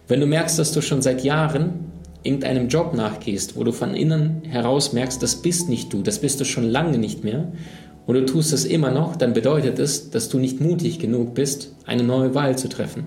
Wenn 0.06 0.20
du 0.20 0.26
merkst, 0.26 0.58
dass 0.58 0.72
du 0.72 0.82
schon 0.82 1.02
seit 1.02 1.24
Jahren 1.24 1.92
irgendeinem 2.26 2.68
Job 2.68 2.92
nachgehst, 2.92 3.56
wo 3.56 3.64
du 3.64 3.72
von 3.72 3.94
innen 3.94 4.42
heraus 4.44 4.92
merkst, 4.92 5.22
das 5.22 5.36
bist 5.36 5.68
nicht 5.68 5.92
du, 5.92 6.02
das 6.02 6.18
bist 6.18 6.40
du 6.40 6.44
schon 6.44 6.64
lange 6.64 6.98
nicht 6.98 7.24
mehr, 7.24 7.52
und 8.06 8.14
du 8.14 8.24
tust 8.24 8.52
es 8.52 8.64
immer 8.64 8.92
noch, 8.92 9.16
dann 9.16 9.32
bedeutet 9.32 9.78
es, 9.78 10.10
dass 10.10 10.28
du 10.28 10.38
nicht 10.38 10.60
mutig 10.60 10.98
genug 10.98 11.34
bist, 11.34 11.72
eine 11.86 12.04
neue 12.04 12.34
Wahl 12.34 12.56
zu 12.56 12.68
treffen. 12.68 13.04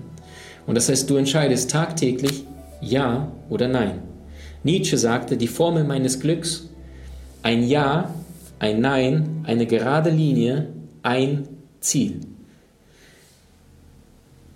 Und 0.66 0.74
das 0.74 0.88
heißt, 0.88 1.08
du 1.08 1.16
entscheidest 1.16 1.70
tagtäglich 1.70 2.44
Ja 2.82 3.32
oder 3.48 3.66
Nein. 3.66 4.02
Nietzsche 4.62 4.98
sagte, 4.98 5.38
die 5.38 5.48
Formel 5.48 5.84
meines 5.84 6.20
Glücks, 6.20 6.68
ein 7.42 7.66
Ja, 7.66 8.14
ein 8.58 8.80
Nein, 8.82 9.42
eine 9.44 9.66
gerade 9.66 10.10
Linie, 10.10 10.68
ein 11.02 11.48
Ziel. 11.80 12.20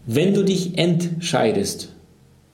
Wenn 0.06 0.35
du 0.35 0.44
dich 0.44 0.76
entscheidest, 0.76 1.88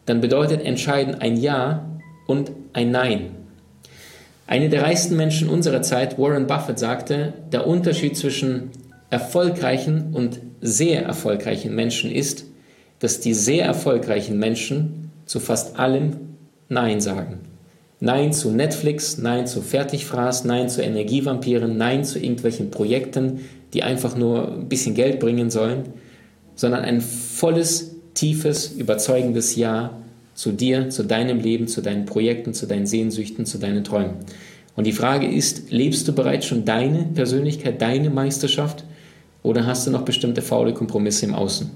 dann 0.07 0.21
bedeutet 0.21 0.62
entscheiden 0.62 1.17
ein 1.17 1.37
Ja 1.37 2.00
und 2.31 2.53
ein 2.73 2.93
Nein. 2.93 3.33
Eine 4.47 4.69
der 4.69 4.83
reichsten 4.83 5.17
Menschen 5.17 5.49
unserer 5.49 5.83
Zeit, 5.83 6.17
Warren 6.17 6.47
Buffett, 6.47 6.79
sagte, 6.79 7.35
der 7.53 7.67
Unterschied 7.67 8.17
zwischen 8.17 8.71
erfolgreichen 9.11 10.15
und 10.15 10.41
sehr 10.61 11.03
erfolgreichen 11.03 11.75
Menschen 11.75 12.13
ist, 12.13 12.45
dass 13.01 13.19
die 13.19 13.35
sehr 13.35 13.65
erfolgreichen 13.65 14.39
Menschen 14.39 15.11
zu 15.27 15.41
fast 15.41 15.79
allem 15.79 16.13
Nein 16.69 17.01
sagen. 17.01 17.41
Nein 17.99 18.33
zu 18.33 18.51
Netflix, 18.51 19.19
Nein 19.19 19.49
zu 19.49 19.61
Fertigfraß, 19.61 20.45
Nein 20.45 20.69
zu 20.69 20.83
Energievampiren, 20.83 21.77
Nein 21.77 22.05
zu 22.05 22.21
irgendwelchen 22.21 22.71
Projekten, 22.71 23.41
die 23.75 23.83
einfach 23.83 24.17
nur 24.17 24.53
ein 24.53 24.69
bisschen 24.69 24.95
Geld 24.95 25.19
bringen 25.19 25.51
sollen, 25.51 25.85
sondern 26.55 26.85
ein 26.85 27.01
volles, 27.01 27.97
tiefes, 28.15 28.73
überzeugendes 28.73 29.57
Ja 29.57 30.01
zu 30.40 30.52
dir, 30.52 30.88
zu 30.88 31.02
deinem 31.02 31.38
Leben, 31.38 31.68
zu 31.68 31.82
deinen 31.82 32.06
Projekten, 32.06 32.54
zu 32.54 32.66
deinen 32.66 32.87
Sehnsüchten, 32.87 33.44
zu 33.44 33.59
deinen 33.59 33.85
Träumen. 33.85 34.14
Und 34.75 34.87
die 34.87 34.92
Frage 34.92 35.26
ist, 35.30 35.70
lebst 35.70 36.09
du 36.09 36.14
bereits 36.14 36.47
schon 36.47 36.64
deine 36.64 37.04
Persönlichkeit, 37.14 37.82
deine 37.82 38.09
Meisterschaft 38.09 38.85
oder 39.42 39.66
hast 39.66 39.87
du 39.87 39.90
noch 39.90 40.00
bestimmte 40.00 40.40
faule 40.40 40.73
Kompromisse 40.73 41.26
im 41.26 41.35
Außen? 41.35 41.70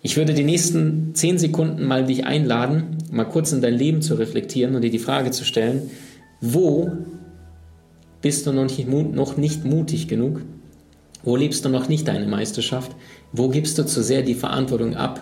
Ich 0.00 0.16
würde 0.16 0.32
die 0.32 0.44
nächsten 0.44 1.12
zehn 1.14 1.38
Sekunden 1.38 1.84
mal 1.86 2.04
dich 2.04 2.24
einladen, 2.24 2.98
mal 3.10 3.24
kurz 3.24 3.50
in 3.50 3.62
dein 3.62 3.74
Leben 3.74 4.00
zu 4.00 4.14
reflektieren 4.14 4.76
und 4.76 4.82
dir 4.82 4.92
die 4.92 5.00
Frage 5.00 5.32
zu 5.32 5.44
stellen, 5.44 5.90
wo 6.40 6.92
bist 8.22 8.46
du 8.46 8.52
noch 8.52 9.36
nicht, 9.36 9.64
mutig 9.64 10.06
genug? 10.06 10.42
Wo 11.24 11.34
lebst 11.34 11.64
du 11.64 11.68
noch 11.68 11.88
nicht 11.88 12.06
deine 12.06 12.28
Meisterschaft? 12.28 12.92
Wo 13.32 13.48
gibst 13.48 13.76
du 13.76 13.84
zu 13.84 14.04
sehr 14.04 14.22
die 14.22 14.36
Verantwortung 14.36 14.94
ab 14.94 15.20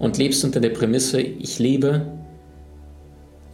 und 0.00 0.18
lebst 0.18 0.44
unter 0.44 0.58
der 0.58 0.70
Prämisse, 0.70 1.20
ich 1.20 1.60
lebe 1.60 2.06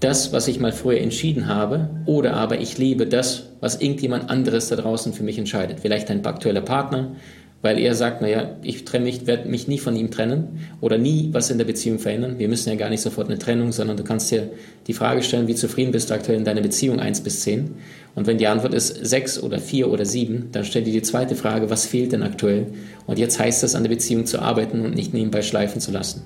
das, 0.00 0.32
was 0.32 0.48
ich 0.48 0.60
mal 0.60 0.72
früher 0.72 1.00
entschieden 1.00 1.48
habe, 1.48 1.90
oder 2.06 2.34
aber 2.34 2.60
ich 2.60 2.78
lebe 2.78 3.06
das, 3.06 3.50
was 3.60 3.80
irgendjemand 3.80 4.30
anderes 4.30 4.68
da 4.68 4.76
draußen 4.76 5.12
für 5.12 5.24
mich 5.24 5.38
entscheidet. 5.38 5.80
Vielleicht 5.80 6.08
dein 6.08 6.24
aktueller 6.24 6.60
Partner 6.60 7.16
weil 7.62 7.78
er 7.78 7.94
sagt, 7.94 8.22
naja, 8.22 8.56
ich 8.62 8.84
mich, 9.00 9.26
werde 9.26 9.48
mich 9.48 9.66
nie 9.66 9.78
von 9.78 9.96
ihm 9.96 10.10
trennen 10.10 10.60
oder 10.80 10.98
nie 10.98 11.30
was 11.32 11.50
in 11.50 11.58
der 11.58 11.64
Beziehung 11.64 11.98
verändern. 11.98 12.38
Wir 12.38 12.48
müssen 12.48 12.68
ja 12.68 12.76
gar 12.76 12.90
nicht 12.90 13.00
sofort 13.00 13.28
eine 13.28 13.38
Trennung, 13.38 13.72
sondern 13.72 13.96
du 13.96 14.04
kannst 14.04 14.30
dir 14.30 14.50
die 14.86 14.92
Frage 14.92 15.22
stellen, 15.22 15.48
wie 15.48 15.54
zufrieden 15.54 15.90
bist 15.90 16.10
du 16.10 16.14
aktuell 16.14 16.38
in 16.38 16.44
deiner 16.44 16.60
Beziehung 16.60 17.00
1 17.00 17.22
bis 17.22 17.40
10? 17.40 17.75
Und 18.14 18.26
wenn 18.26 18.38
die 18.38 18.46
Antwort 18.46 18.72
ist 18.72 19.04
6 19.04 19.42
oder 19.42 19.58
4 19.58 19.90
oder 19.90 20.04
7, 20.04 20.48
dann 20.52 20.64
stell 20.64 20.84
dir 20.84 20.92
die 20.92 21.02
zweite 21.02 21.34
Frage, 21.34 21.68
was 21.68 21.86
fehlt 21.86 22.12
denn 22.12 22.22
aktuell? 22.22 22.66
Und 23.06 23.18
jetzt 23.18 23.38
heißt 23.38 23.64
es, 23.64 23.75
an 23.75 23.82
der 23.82 23.90
Beziehung 23.90 24.26
zu 24.26 24.40
arbeiten 24.40 24.82
und 24.82 24.94
nicht 24.94 25.12
nebenbei 25.12 25.42
schleifen 25.42 25.80
zu 25.80 25.92
lassen. 25.92 26.22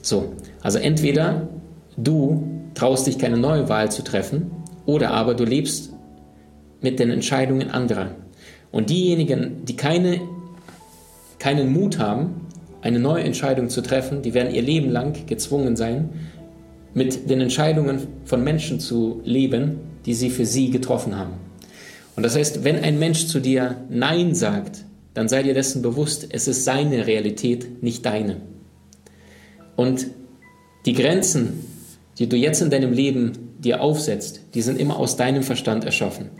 So, 0.00 0.32
also 0.62 0.78
entweder 0.78 1.48
du 1.96 2.46
traust 2.74 3.06
dich 3.06 3.18
keine 3.18 3.36
neue 3.36 3.68
Wahl 3.68 3.90
zu 3.90 4.02
treffen 4.02 4.50
oder 4.86 5.10
aber 5.10 5.34
du 5.34 5.44
lebst 5.44 5.92
mit 6.80 6.98
den 6.98 7.10
Entscheidungen 7.10 7.70
anderer. 7.70 8.14
Und 8.70 8.90
diejenigen, 8.90 9.64
die 9.64 9.76
keine, 9.76 10.20
keinen 11.38 11.72
Mut 11.72 11.98
haben, 11.98 12.46
eine 12.80 12.98
neue 12.98 13.24
Entscheidung 13.24 13.68
zu 13.68 13.80
treffen, 13.80 14.22
die 14.22 14.34
werden 14.34 14.54
ihr 14.54 14.62
Leben 14.62 14.90
lang 14.90 15.26
gezwungen 15.26 15.76
sein, 15.76 16.10
mit 16.94 17.28
den 17.28 17.40
Entscheidungen 17.40 18.06
von 18.24 18.42
Menschen 18.42 18.80
zu 18.80 19.20
leben, 19.24 19.80
die 20.06 20.14
sie 20.14 20.30
für 20.30 20.46
sie 20.46 20.70
getroffen 20.70 21.16
haben. 21.16 21.34
Und 22.16 22.22
das 22.22 22.36
heißt, 22.36 22.64
wenn 22.64 22.82
ein 22.82 22.98
Mensch 22.98 23.26
zu 23.26 23.40
dir 23.40 23.76
Nein 23.88 24.34
sagt, 24.34 24.84
dann 25.14 25.28
sei 25.28 25.42
dir 25.42 25.54
dessen 25.54 25.82
bewusst, 25.82 26.28
es 26.30 26.48
ist 26.48 26.64
seine 26.64 27.06
Realität, 27.06 27.82
nicht 27.82 28.04
deine. 28.06 28.36
Und 29.76 30.06
die 30.86 30.94
Grenzen, 30.94 31.64
die 32.18 32.28
du 32.28 32.36
jetzt 32.36 32.62
in 32.62 32.70
deinem 32.70 32.92
Leben 32.92 33.32
dir 33.58 33.80
aufsetzt, 33.80 34.40
die 34.54 34.62
sind 34.62 34.80
immer 34.80 34.98
aus 34.98 35.16
deinem 35.16 35.42
Verstand 35.42 35.84
erschaffen. 35.84 36.30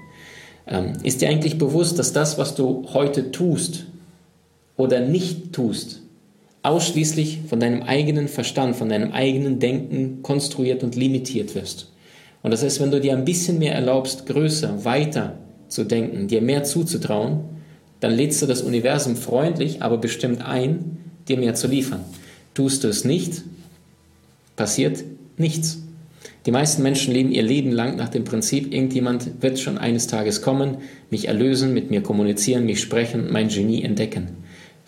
Ähm, 0.67 0.95
ist 1.03 1.21
dir 1.21 1.29
eigentlich 1.29 1.59
bewusst, 1.59 1.99
dass 1.99 2.13
das, 2.13 2.39
was 2.39 2.55
du 2.55 2.87
heute 2.93 3.31
tust 3.31 3.87
oder 4.79 5.01
nicht 5.01 5.53
tust, 5.53 6.01
ausschließlich 6.63 7.41
von 7.47 7.61
deinem 7.61 7.83
eigenen 7.83 8.29
Verstand, 8.29 8.77
von 8.77 8.89
deinem 8.89 9.13
eigenen 9.13 9.59
Denken 9.59 10.23
konstruiert 10.23 10.83
und 10.83 10.97
limitiert 10.97 11.55
wirst? 11.55 11.93
Und 12.43 12.53
das 12.53 12.63
heißt, 12.63 12.81
wenn 12.81 12.91
du 12.91 13.01
dir 13.01 13.13
ein 13.13 13.27
bisschen 13.27 13.59
mehr 13.59 13.75
erlaubst, 13.75 14.25
größer, 14.25 14.87
weiter 14.87 15.37
zu 15.69 15.85
denken, 15.85 16.29
dir 16.29 16.41
mehr 16.41 16.65
zuzutrauen, 16.65 17.41
dann 18.01 18.13
lädst 18.13 18.41
du 18.41 18.47
das 18.47 18.63
Universum 18.63 19.17
freundlich, 19.17 19.83
aber 19.83 19.99
bestimmt 19.99 20.41
ein, 20.43 20.99
dir 21.29 21.37
mehr 21.37 21.55
zu 21.55 21.67
liefern. 21.67 22.01
Tust 22.55 22.85
du 22.85 22.89
es 22.89 23.05
nicht, 23.05 23.43
passiert 24.57 25.05
nichts. 25.37 25.83
Die 26.47 26.53
meisten 26.53 26.83
Menschen 26.83 27.13
leben 27.13 27.33
ihr 27.33 27.43
Leben 27.43 27.73
lang 27.73 27.97
nach 27.97 28.09
dem 28.09 28.25
Prinzip, 28.25 28.73
irgendjemand 28.73 29.43
wird 29.43 29.59
schon 29.59 29.77
eines 29.77 30.07
Tages 30.07 30.41
kommen, 30.41 30.79
mich 31.11 31.29
erlösen, 31.29 31.75
mit 31.75 31.91
mir 31.91 32.03
kommunizieren, 32.03 32.65
mich 32.65 32.81
sprechen, 32.81 33.31
mein 33.31 33.49
Genie 33.49 33.83
entdecken. 33.83 34.29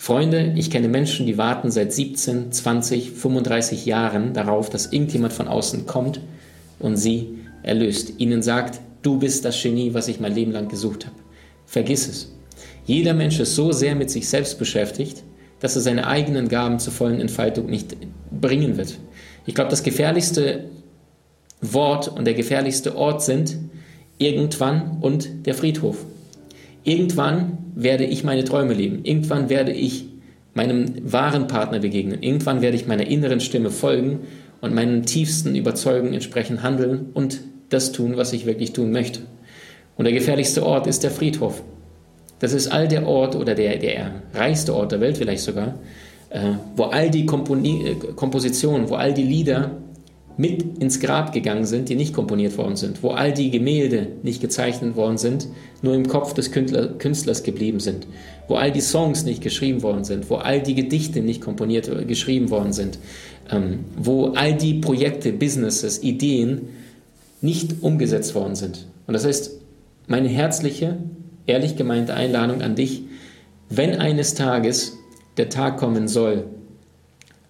Freunde, 0.02 0.54
ich 0.56 0.70
kenne 0.70 0.88
Menschen, 0.88 1.26
die 1.26 1.36
warten 1.36 1.70
seit 1.70 1.92
17, 1.92 2.52
20, 2.52 3.10
35 3.10 3.84
Jahren 3.84 4.32
darauf, 4.32 4.70
dass 4.70 4.94
irgendjemand 4.94 5.34
von 5.34 5.46
außen 5.46 5.84
kommt 5.84 6.22
und 6.78 6.96
sie 6.96 7.40
erlöst, 7.62 8.14
ihnen 8.16 8.40
sagt, 8.40 8.80
du 9.02 9.18
bist 9.18 9.44
das 9.44 9.62
Genie, 9.62 9.92
was 9.92 10.08
ich 10.08 10.18
mein 10.18 10.34
Leben 10.34 10.52
lang 10.52 10.68
gesucht 10.68 11.04
habe. 11.04 11.16
Vergiss 11.66 12.08
es. 12.08 12.34
Jeder 12.86 13.12
Mensch 13.12 13.40
ist 13.40 13.54
so 13.54 13.72
sehr 13.72 13.94
mit 13.94 14.10
sich 14.10 14.26
selbst 14.26 14.58
beschäftigt, 14.58 15.22
dass 15.60 15.76
er 15.76 15.82
seine 15.82 16.06
eigenen 16.06 16.48
Gaben 16.48 16.78
zur 16.78 16.94
vollen 16.94 17.20
Entfaltung 17.20 17.66
nicht 17.66 17.94
bringen 18.30 18.78
wird. 18.78 18.98
Ich 19.44 19.54
glaube, 19.54 19.68
das 19.68 19.82
gefährlichste 19.82 20.64
Wort 21.60 22.08
und 22.08 22.24
der 22.24 22.32
gefährlichste 22.32 22.96
Ort 22.96 23.22
sind 23.22 23.58
irgendwann 24.16 24.96
und 25.02 25.44
der 25.44 25.52
Friedhof. 25.52 25.98
Irgendwann 26.90 27.58
werde 27.76 28.04
ich 28.04 28.24
meine 28.24 28.42
Träume 28.42 28.74
leben. 28.74 29.04
Irgendwann 29.04 29.48
werde 29.48 29.70
ich 29.70 30.06
meinem 30.54 30.86
wahren 31.12 31.46
Partner 31.46 31.78
begegnen. 31.78 32.20
Irgendwann 32.20 32.62
werde 32.62 32.76
ich 32.76 32.88
meiner 32.88 33.06
inneren 33.06 33.38
Stimme 33.38 33.70
folgen 33.70 34.22
und 34.60 34.74
meinen 34.74 35.06
tiefsten 35.06 35.54
Überzeugungen 35.54 36.14
entsprechend 36.14 36.64
handeln 36.64 37.10
und 37.14 37.42
das 37.68 37.92
tun, 37.92 38.16
was 38.16 38.32
ich 38.32 38.44
wirklich 38.44 38.72
tun 38.72 38.90
möchte. 38.90 39.20
Und 39.96 40.06
der 40.06 40.12
gefährlichste 40.12 40.66
Ort 40.66 40.88
ist 40.88 41.04
der 41.04 41.12
Friedhof. 41.12 41.62
Das 42.40 42.52
ist 42.52 42.72
all 42.72 42.88
der 42.88 43.06
Ort 43.06 43.36
oder 43.36 43.54
der, 43.54 43.76
der 43.76 44.22
reichste 44.34 44.74
Ort 44.74 44.90
der 44.90 45.00
Welt 45.00 45.16
vielleicht 45.16 45.44
sogar, 45.44 45.76
äh, 46.30 46.54
wo 46.74 46.86
all 46.86 47.08
die 47.08 47.24
Komponi 47.24 47.90
äh, 47.90 47.94
Kompositionen, 48.16 48.90
wo 48.90 48.96
all 48.96 49.14
die 49.14 49.22
Lieder 49.22 49.76
mit 50.40 50.78
ins 50.78 51.00
Grab 51.00 51.34
gegangen 51.34 51.66
sind, 51.66 51.90
die 51.90 51.96
nicht 51.96 52.14
komponiert 52.14 52.56
worden 52.56 52.76
sind, 52.76 53.02
wo 53.02 53.10
all 53.10 53.34
die 53.34 53.50
Gemälde 53.50 54.08
nicht 54.22 54.40
gezeichnet 54.40 54.96
worden 54.96 55.18
sind, 55.18 55.46
nur 55.82 55.94
im 55.94 56.08
Kopf 56.08 56.32
des 56.32 56.50
Künstlers 56.50 57.42
geblieben 57.42 57.78
sind, 57.78 58.06
wo 58.48 58.54
all 58.54 58.72
die 58.72 58.80
Songs 58.80 59.24
nicht 59.24 59.42
geschrieben 59.42 59.82
worden 59.82 60.04
sind, 60.04 60.30
wo 60.30 60.36
all 60.36 60.62
die 60.62 60.74
Gedichte 60.74 61.20
nicht 61.20 61.42
komponiert, 61.42 61.88
äh, 61.88 62.06
geschrieben 62.06 62.48
worden 62.48 62.72
sind, 62.72 62.98
ähm, 63.50 63.80
wo 63.98 64.28
all 64.28 64.54
die 64.54 64.74
Projekte, 64.74 65.30
Businesses, 65.34 66.02
Ideen 66.02 66.70
nicht 67.42 67.82
umgesetzt 67.82 68.34
worden 68.34 68.54
sind. 68.54 68.86
Und 69.06 69.12
das 69.12 69.26
heißt, 69.26 69.60
meine 70.06 70.28
herzliche, 70.28 70.96
ehrlich 71.46 71.76
gemeinte 71.76 72.14
Einladung 72.14 72.62
an 72.62 72.76
dich, 72.76 73.02
wenn 73.68 73.94
eines 73.94 74.32
Tages 74.32 74.96
der 75.36 75.50
Tag 75.50 75.76
kommen 75.76 76.08
soll, 76.08 76.44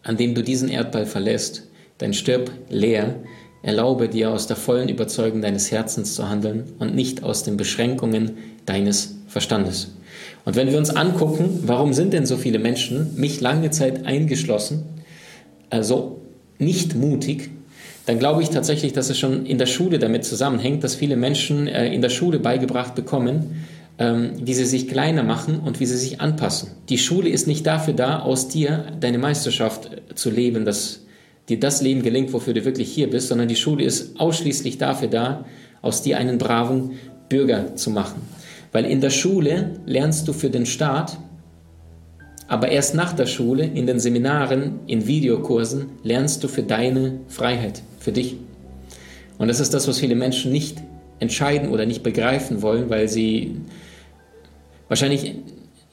an 0.03 0.17
dem 0.17 0.35
du 0.35 0.43
diesen 0.43 0.69
Erdball 0.69 1.07
verlässt, 1.07 1.70
dann 2.01 2.15
stirb 2.15 2.51
leer, 2.69 3.15
erlaube 3.63 4.09
dir 4.09 4.31
aus 4.31 4.47
der 4.47 4.57
vollen 4.57 4.89
Überzeugung 4.89 5.43
deines 5.43 5.71
Herzens 5.71 6.15
zu 6.15 6.29
handeln 6.29 6.65
und 6.79 6.95
nicht 6.95 7.23
aus 7.23 7.45
den 7.45 7.57
Beschränkungen 7.57 8.33
deines 8.67 9.17
Verstandes. 9.29 9.95
Und 10.45 10.57
wenn 10.57 10.71
wir 10.71 10.79
uns 10.79 10.91
angucken, 10.91 11.61
warum 11.67 11.93
sind 11.93 12.13
denn 12.13 12.27
so 12.27 12.37
viele 12.37 12.59
Menschen, 12.59 13.15
mich 13.17 13.41
lange 13.41 13.71
Zeit 13.71 14.07
eingeschlossen, 14.07 14.83
also 15.69 16.21
nicht 16.59 16.95
mutig, 16.95 17.51
dann 18.07 18.19
glaube 18.19 18.43
ich 18.43 18.49
tatsächlich, 18.49 18.95
dass 18.95 19.11
es 19.11 19.19
schon 19.19 19.45
in 19.45 19.59
der 19.59 19.67
Schule 19.67 19.99
damit 19.99 20.25
zusammenhängt, 20.25 20.83
dass 20.83 20.95
viele 20.95 21.17
Menschen 21.17 21.69
äh, 21.69 21.93
in 21.93 22.01
der 22.01 22.09
Schule 22.09 22.39
beigebracht 22.39 22.95
bekommen, 22.95 23.67
ähm, 23.99 24.33
wie 24.43 24.55
sie 24.55 24.65
sich 24.65 24.89
kleiner 24.89 25.23
machen 25.23 25.61
und 25.61 25.81
wie 25.81 25.87
sie 25.87 25.99
sich 25.99 26.21
anpassen. 26.21 26.71
Die 26.89 26.99
Schule 26.99 27.29
ist 27.29 27.47
nicht 27.47 27.67
dafür 27.67 27.93
da, 27.93 28.21
aus 28.21 28.49
dir 28.49 28.87
deine 28.99 29.19
Meisterschaft 29.19 29.91
äh, 29.93 30.15
zu 30.15 30.31
leben, 30.31 30.65
dass 30.65 31.01
dir 31.51 31.61
das 31.61 31.83
Leben 31.83 32.03
gelingt, 32.03 32.33
wofür 32.33 32.55
du 32.55 32.65
wirklich 32.65 32.91
hier 32.93 33.11
bist, 33.11 33.29
sondern 33.29 33.49
die 33.49 33.57
Schule 33.57 33.85
ist 33.85 34.19
ausschließlich 34.19 34.79
dafür 34.79 35.09
da, 35.09 35.45
aus 35.83 36.03
dir 36.03 36.19
einen 36.19 36.39
braven 36.39 36.93
Bürger 37.29 37.77
zu 37.77 37.91
machen. 37.91 38.23
Weil 38.73 38.85
in 38.85 39.01
der 39.01 39.11
Schule 39.11 39.81
lernst 39.85 40.29
du 40.29 40.33
für 40.33 40.51
den 40.51 40.67
Staat, 40.67 41.19
aber 42.47 42.69
erst 42.69 42.95
nach 42.95 43.13
der 43.13 43.27
Schule, 43.27 43.65
in 43.65 43.87
den 43.87 44.01
Seminaren, 44.01 44.81
in 44.87 45.07
Videokursen, 45.07 45.87
lernst 46.03 46.43
du 46.43 46.49
für 46.49 46.63
deine 46.63 47.21
Freiheit, 47.29 47.83
für 47.99 48.13
dich. 48.13 48.37
Und 49.39 49.49
das 49.49 49.61
ist 49.61 49.75
das, 49.75 49.89
was 49.89 49.99
viele 49.99 50.17
Menschen 50.17 50.53
nicht 50.53 50.79
entscheiden 51.21 51.71
oder 51.71 51.87
nicht 51.87 52.03
begreifen 52.03 52.63
wollen, 52.63 52.91
weil 52.91 53.09
sie 53.09 53.57
wahrscheinlich 54.89 55.37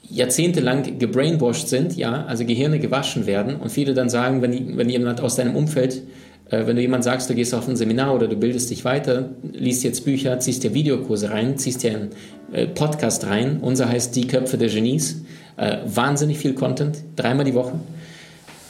jahrzehntelang 0.10 1.00
gebrainwashed 1.00 1.68
sind, 1.68 1.96
ja, 1.98 2.26
also 2.26 2.46
Gehirne 2.46 2.80
gewaschen 2.80 3.26
werden 3.26 3.56
und 3.56 3.72
viele 3.72 3.94
dann 3.94 4.10
sagen, 4.10 4.42
wenn, 4.42 4.78
wenn 4.78 4.90
jemand 4.90 5.22
aus 5.22 5.36
deinem 5.36 5.56
Umfeld, 5.56 6.02
äh, 6.50 6.66
wenn 6.66 6.76
du 6.76 6.82
jemand 6.82 7.04
sagst, 7.04 7.30
du 7.30 7.36
gehst 7.36 7.54
auf 7.54 7.68
ein 7.68 7.76
Seminar 7.76 8.16
oder 8.16 8.28
du 8.28 8.36
bildest 8.36 8.70
dich 8.70 8.86
weiter, 8.86 9.30
liest 9.52 9.84
jetzt 9.84 10.06
Bücher, 10.06 10.40
ziehst 10.40 10.64
dir 10.64 10.74
Videokurse 10.74 11.30
rein, 11.30 11.58
ziehst 11.58 11.84
dir 11.84 11.92
einen 11.92 12.10
äh, 12.54 12.68
Podcast 12.68 13.26
rein, 13.28 13.60
unser 13.62 13.90
heißt 13.90 14.16
Die 14.16 14.28
Köpfe 14.28 14.58
der 14.58 14.70
Genies, 14.70 15.24
äh, 15.58 15.78
wahnsinnig 15.86 16.38
viel 16.38 16.54
Content, 16.54 16.98
dreimal 17.16 17.46
die 17.46 17.54
Woche, 17.54 17.74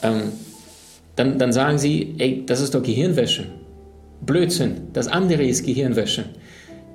ähm, 0.01 0.31
dann, 1.15 1.37
dann 1.39 1.51
sagen 1.51 1.77
sie, 1.77 2.15
ey, 2.17 2.43
das 2.45 2.61
ist 2.61 2.75
doch 2.75 2.83
Gehirnwäsche. 2.83 3.45
Blödsinn, 4.25 4.87
das 4.93 5.07
andere 5.07 5.43
ist 5.43 5.65
Gehirnwäsche. 5.65 6.25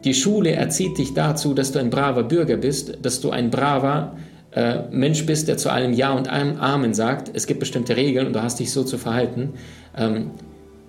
Die 0.04 0.14
Schule 0.14 0.52
erzieht 0.52 0.98
dich 0.98 1.14
dazu, 1.14 1.54
dass 1.54 1.70
du 1.70 1.78
ein 1.78 1.90
braver 1.90 2.24
Bürger 2.24 2.56
bist, 2.56 2.98
dass 3.02 3.20
du 3.20 3.30
ein 3.30 3.50
braver 3.50 4.16
äh, 4.54 4.82
Mensch 4.90 5.24
bist, 5.26 5.48
der 5.48 5.56
zu 5.56 5.70
allem 5.70 5.92
Ja 5.92 6.12
und 6.12 6.28
allem 6.28 6.58
Amen 6.58 6.94
sagt, 6.94 7.30
es 7.34 7.46
gibt 7.46 7.60
bestimmte 7.60 7.96
Regeln 7.96 8.26
und 8.26 8.32
du 8.34 8.42
hast 8.42 8.60
dich 8.60 8.70
so 8.70 8.84
zu 8.84 8.98
verhalten. 8.98 9.54
Ähm, 9.96 10.32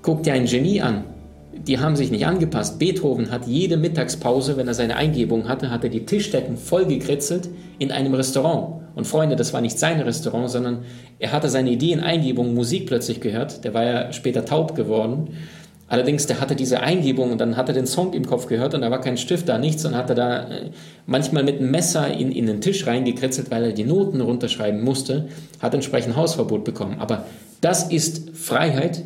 guck 0.01 0.23
dir 0.23 0.33
ein 0.33 0.45
Genie 0.45 0.81
an. 0.81 1.05
Die 1.53 1.79
haben 1.79 1.95
sich 1.95 2.11
nicht 2.11 2.25
angepasst. 2.25 2.79
Beethoven 2.79 3.31
hat 3.31 3.47
jede 3.47 3.77
Mittagspause, 3.77 4.57
wenn 4.57 4.67
er 4.67 4.73
seine 4.73 4.95
Eingebung 4.95 5.47
hatte, 5.47 5.69
hat 5.69 5.83
er 5.83 5.89
die 5.89 6.05
Tischdecken 6.05 6.57
vollgekritzelt 6.57 7.49
in 7.79 7.91
einem 7.91 8.13
Restaurant. 8.15 8.81
Und 8.95 9.07
Freunde, 9.07 9.35
das 9.35 9.53
war 9.53 9.61
nicht 9.61 9.79
sein 9.79 10.01
Restaurant, 10.01 10.49
sondern 10.49 10.79
er 11.19 11.31
hatte 11.31 11.49
seine 11.49 11.71
Ideen, 11.71 11.99
Eingebung, 11.99 12.53
Musik 12.53 12.87
plötzlich 12.87 13.21
gehört. 13.21 13.63
Der 13.63 13.73
war 13.73 13.83
ja 13.83 14.13
später 14.13 14.45
taub 14.45 14.75
geworden. 14.75 15.37
Allerdings, 15.93 16.25
der 16.25 16.41
hatte 16.41 16.55
diese 16.55 16.79
Eingebung 16.79 17.31
und 17.31 17.39
dann 17.39 17.55
hat 17.55 17.67
er 17.67 17.75
den 17.75 17.85
Song 17.85 18.13
im 18.13 18.25
Kopf 18.25 18.47
gehört 18.47 18.73
und 18.73 18.81
da 18.81 18.89
war 18.89 18.99
kein 18.99 19.15
Stift 19.15 19.47
da, 19.47 19.59
nichts 19.59 19.85
und 19.85 19.95
hat 19.95 20.09
er 20.09 20.15
da 20.15 20.49
äh, 20.49 20.71
manchmal 21.05 21.43
mit 21.43 21.59
einem 21.59 21.69
Messer 21.69 22.11
in, 22.11 22.31
in 22.31 22.47
den 22.47 22.61
Tisch 22.61 22.87
reingekritzelt, 22.87 23.51
weil 23.51 23.65
er 23.65 23.71
die 23.73 23.83
Noten 23.83 24.19
runterschreiben 24.19 24.83
musste, 24.83 25.27
hat 25.59 25.75
entsprechend 25.75 26.15
Hausverbot 26.15 26.63
bekommen. 26.63 26.95
Aber 26.97 27.27
das 27.61 27.91
ist 27.91 28.31
Freiheit 28.35 29.03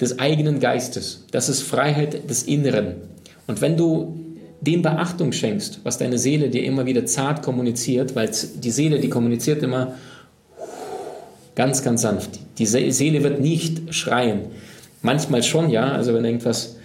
des 0.00 0.18
eigenen 0.18 0.58
Geistes. 0.58 1.26
Das 1.32 1.50
ist 1.50 1.60
Freiheit 1.60 2.30
des 2.30 2.44
Inneren. 2.44 2.94
Und 3.46 3.60
wenn 3.60 3.76
du 3.76 4.18
dem 4.62 4.80
Beachtung 4.80 5.32
schenkst, 5.32 5.80
was 5.82 5.98
deine 5.98 6.16
Seele 6.16 6.48
dir 6.48 6.64
immer 6.64 6.86
wieder 6.86 7.04
zart 7.04 7.42
kommuniziert, 7.42 8.16
weil 8.16 8.30
die 8.54 8.70
Seele, 8.70 9.00
die 9.00 9.10
kommuniziert 9.10 9.62
immer 9.62 9.96
ganz, 11.56 11.82
ganz 11.82 12.00
sanft. 12.00 12.40
Die 12.56 12.64
Seele 12.64 13.22
wird 13.22 13.38
nicht 13.38 13.94
schreien. 13.94 14.46
Manchmal 15.06 15.42
schon, 15.42 15.70
ja, 15.70 15.92
also 15.92 16.12
wenn 16.14 16.24
irgendwas 16.24 16.76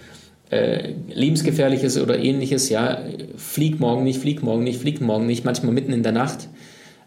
äh, 0.50 0.92
lebensgefährliches 1.12 2.00
oder 2.00 2.18
ähnliches, 2.18 2.68
ja, 2.68 2.98
flieg 3.36 3.80
morgen 3.80 4.04
nicht, 4.04 4.20
flieg 4.20 4.42
morgen 4.42 4.64
nicht, 4.64 4.80
flieg 4.80 5.00
morgen 5.00 5.26
nicht, 5.26 5.44
manchmal 5.44 5.72
mitten 5.72 5.92
in 5.92 6.02
der 6.02 6.12
Nacht, 6.12 6.48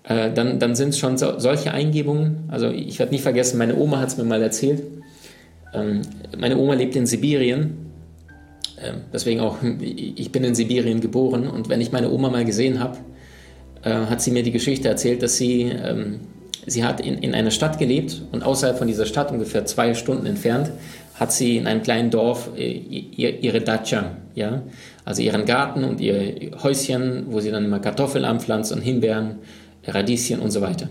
äh, 0.03 0.31
dann, 0.31 0.59
dann 0.59 0.75
sind 0.75 0.89
es 0.89 0.99
schon 0.99 1.17
so, 1.17 1.39
solche 1.39 1.71
Eingebungen. 1.71 2.49
Also 2.49 2.69
ich 2.69 2.99
werde 2.99 3.13
nicht 3.13 3.23
vergessen, 3.23 3.57
meine 3.57 3.75
Oma 3.75 3.99
hat 3.99 4.09
es 4.09 4.17
mir 4.17 4.25
mal 4.25 4.41
erzählt. 4.41 4.83
Ähm, 5.73 6.01
meine 6.37 6.57
Oma 6.57 6.73
lebt 6.73 6.95
in 6.95 7.05
Sibirien 7.05 7.85
ähm, 8.81 9.01
deswegen 9.13 9.39
auch, 9.39 9.57
ich 9.63 10.31
bin 10.31 10.43
in 10.43 10.55
Sibirien 10.55 10.99
geboren 10.99 11.47
und 11.47 11.69
wenn 11.69 11.81
ich 11.81 11.91
meine 11.91 12.11
Oma 12.11 12.29
mal 12.29 12.45
gesehen 12.45 12.79
habe, 12.79 12.97
äh, 13.83 13.91
hat 13.91 14.21
sie 14.21 14.31
mir 14.31 14.43
die 14.43 14.51
Geschichte 14.51 14.89
erzählt, 14.89 15.23
dass 15.23 15.37
sie, 15.37 15.63
ähm, 15.63 16.19
sie 16.65 16.83
hat 16.83 17.01
in, 17.01 17.17
in 17.19 17.33
einer 17.33 17.51
Stadt 17.51 17.77
gelebt 17.77 18.21
und 18.31 18.43
außerhalb 18.43 18.77
von 18.77 18.87
dieser 18.87 19.05
Stadt, 19.05 19.31
ungefähr 19.31 19.65
zwei 19.65 19.93
Stunden 19.93 20.25
entfernt, 20.25 20.71
hat 21.15 21.31
sie 21.31 21.57
in 21.57 21.67
einem 21.67 21.81
kleinen 21.81 22.09
Dorf 22.09 22.49
äh, 22.57 22.71
ihre 22.71 23.61
Dacia, 23.61 24.17
ja, 24.33 24.63
also 25.05 25.21
ihren 25.21 25.45
Garten 25.45 25.83
und 25.83 26.01
ihr 26.01 26.51
Häuschen, 26.61 27.27
wo 27.29 27.39
sie 27.39 27.51
dann 27.51 27.65
immer 27.65 27.79
Kartoffeln 27.79 28.25
anpflanzt 28.25 28.71
und 28.71 28.81
Himbeeren, 28.81 29.35
Radieschen 29.85 30.39
und 30.39 30.51
so 30.51 30.61
weiter. 30.61 30.89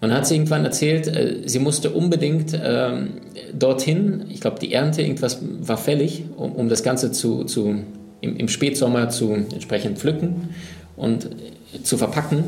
Und 0.00 0.12
hat 0.12 0.26
sie 0.26 0.34
irgendwann 0.34 0.64
erzählt, 0.64 1.08
äh, 1.08 1.42
sie 1.46 1.58
musste 1.58 1.90
unbedingt 1.90 2.58
ähm, 2.60 3.20
dorthin, 3.56 4.24
ich 4.28 4.40
glaube, 4.40 4.58
die 4.60 4.72
Ernte, 4.72 5.02
irgendwas 5.02 5.40
war 5.60 5.76
fällig, 5.76 6.24
um, 6.36 6.52
um 6.52 6.68
das 6.68 6.82
Ganze 6.82 7.10
zu, 7.10 7.44
zu, 7.44 7.82
im, 8.20 8.36
im, 8.36 8.48
Spätsommer 8.48 9.08
zu 9.08 9.32
entsprechend 9.32 9.98
pflücken 9.98 10.50
und 10.96 11.26
äh, 11.26 11.82
zu 11.82 11.96
verpacken. 11.96 12.44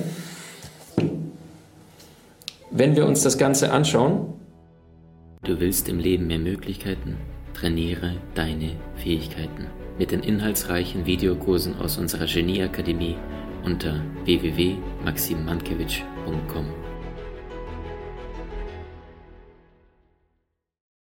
wenn 2.71 2.97
wir 2.97 3.07
uns 3.07 3.23
das 3.23 3.38
Ganze 3.38 3.73
anschauen. 3.73 4.36
Du 5.46 5.59
willst 5.61 5.88
im 5.88 6.00
Leben 6.00 6.26
mehr 6.26 6.40
Möglichkeiten? 6.40 7.16
Trainiere 7.54 8.16
deine 8.35 8.72
Fähigkeiten 8.96 9.68
mit 9.96 10.11
den 10.11 10.24
inhaltsreichen 10.24 11.06
Videokursen 11.06 11.78
aus 11.78 11.98
unserer 11.98 12.26
Genieakademie 12.26 13.14
unter 13.64 14.02
www.maximmankiewicz.com. 14.24 16.86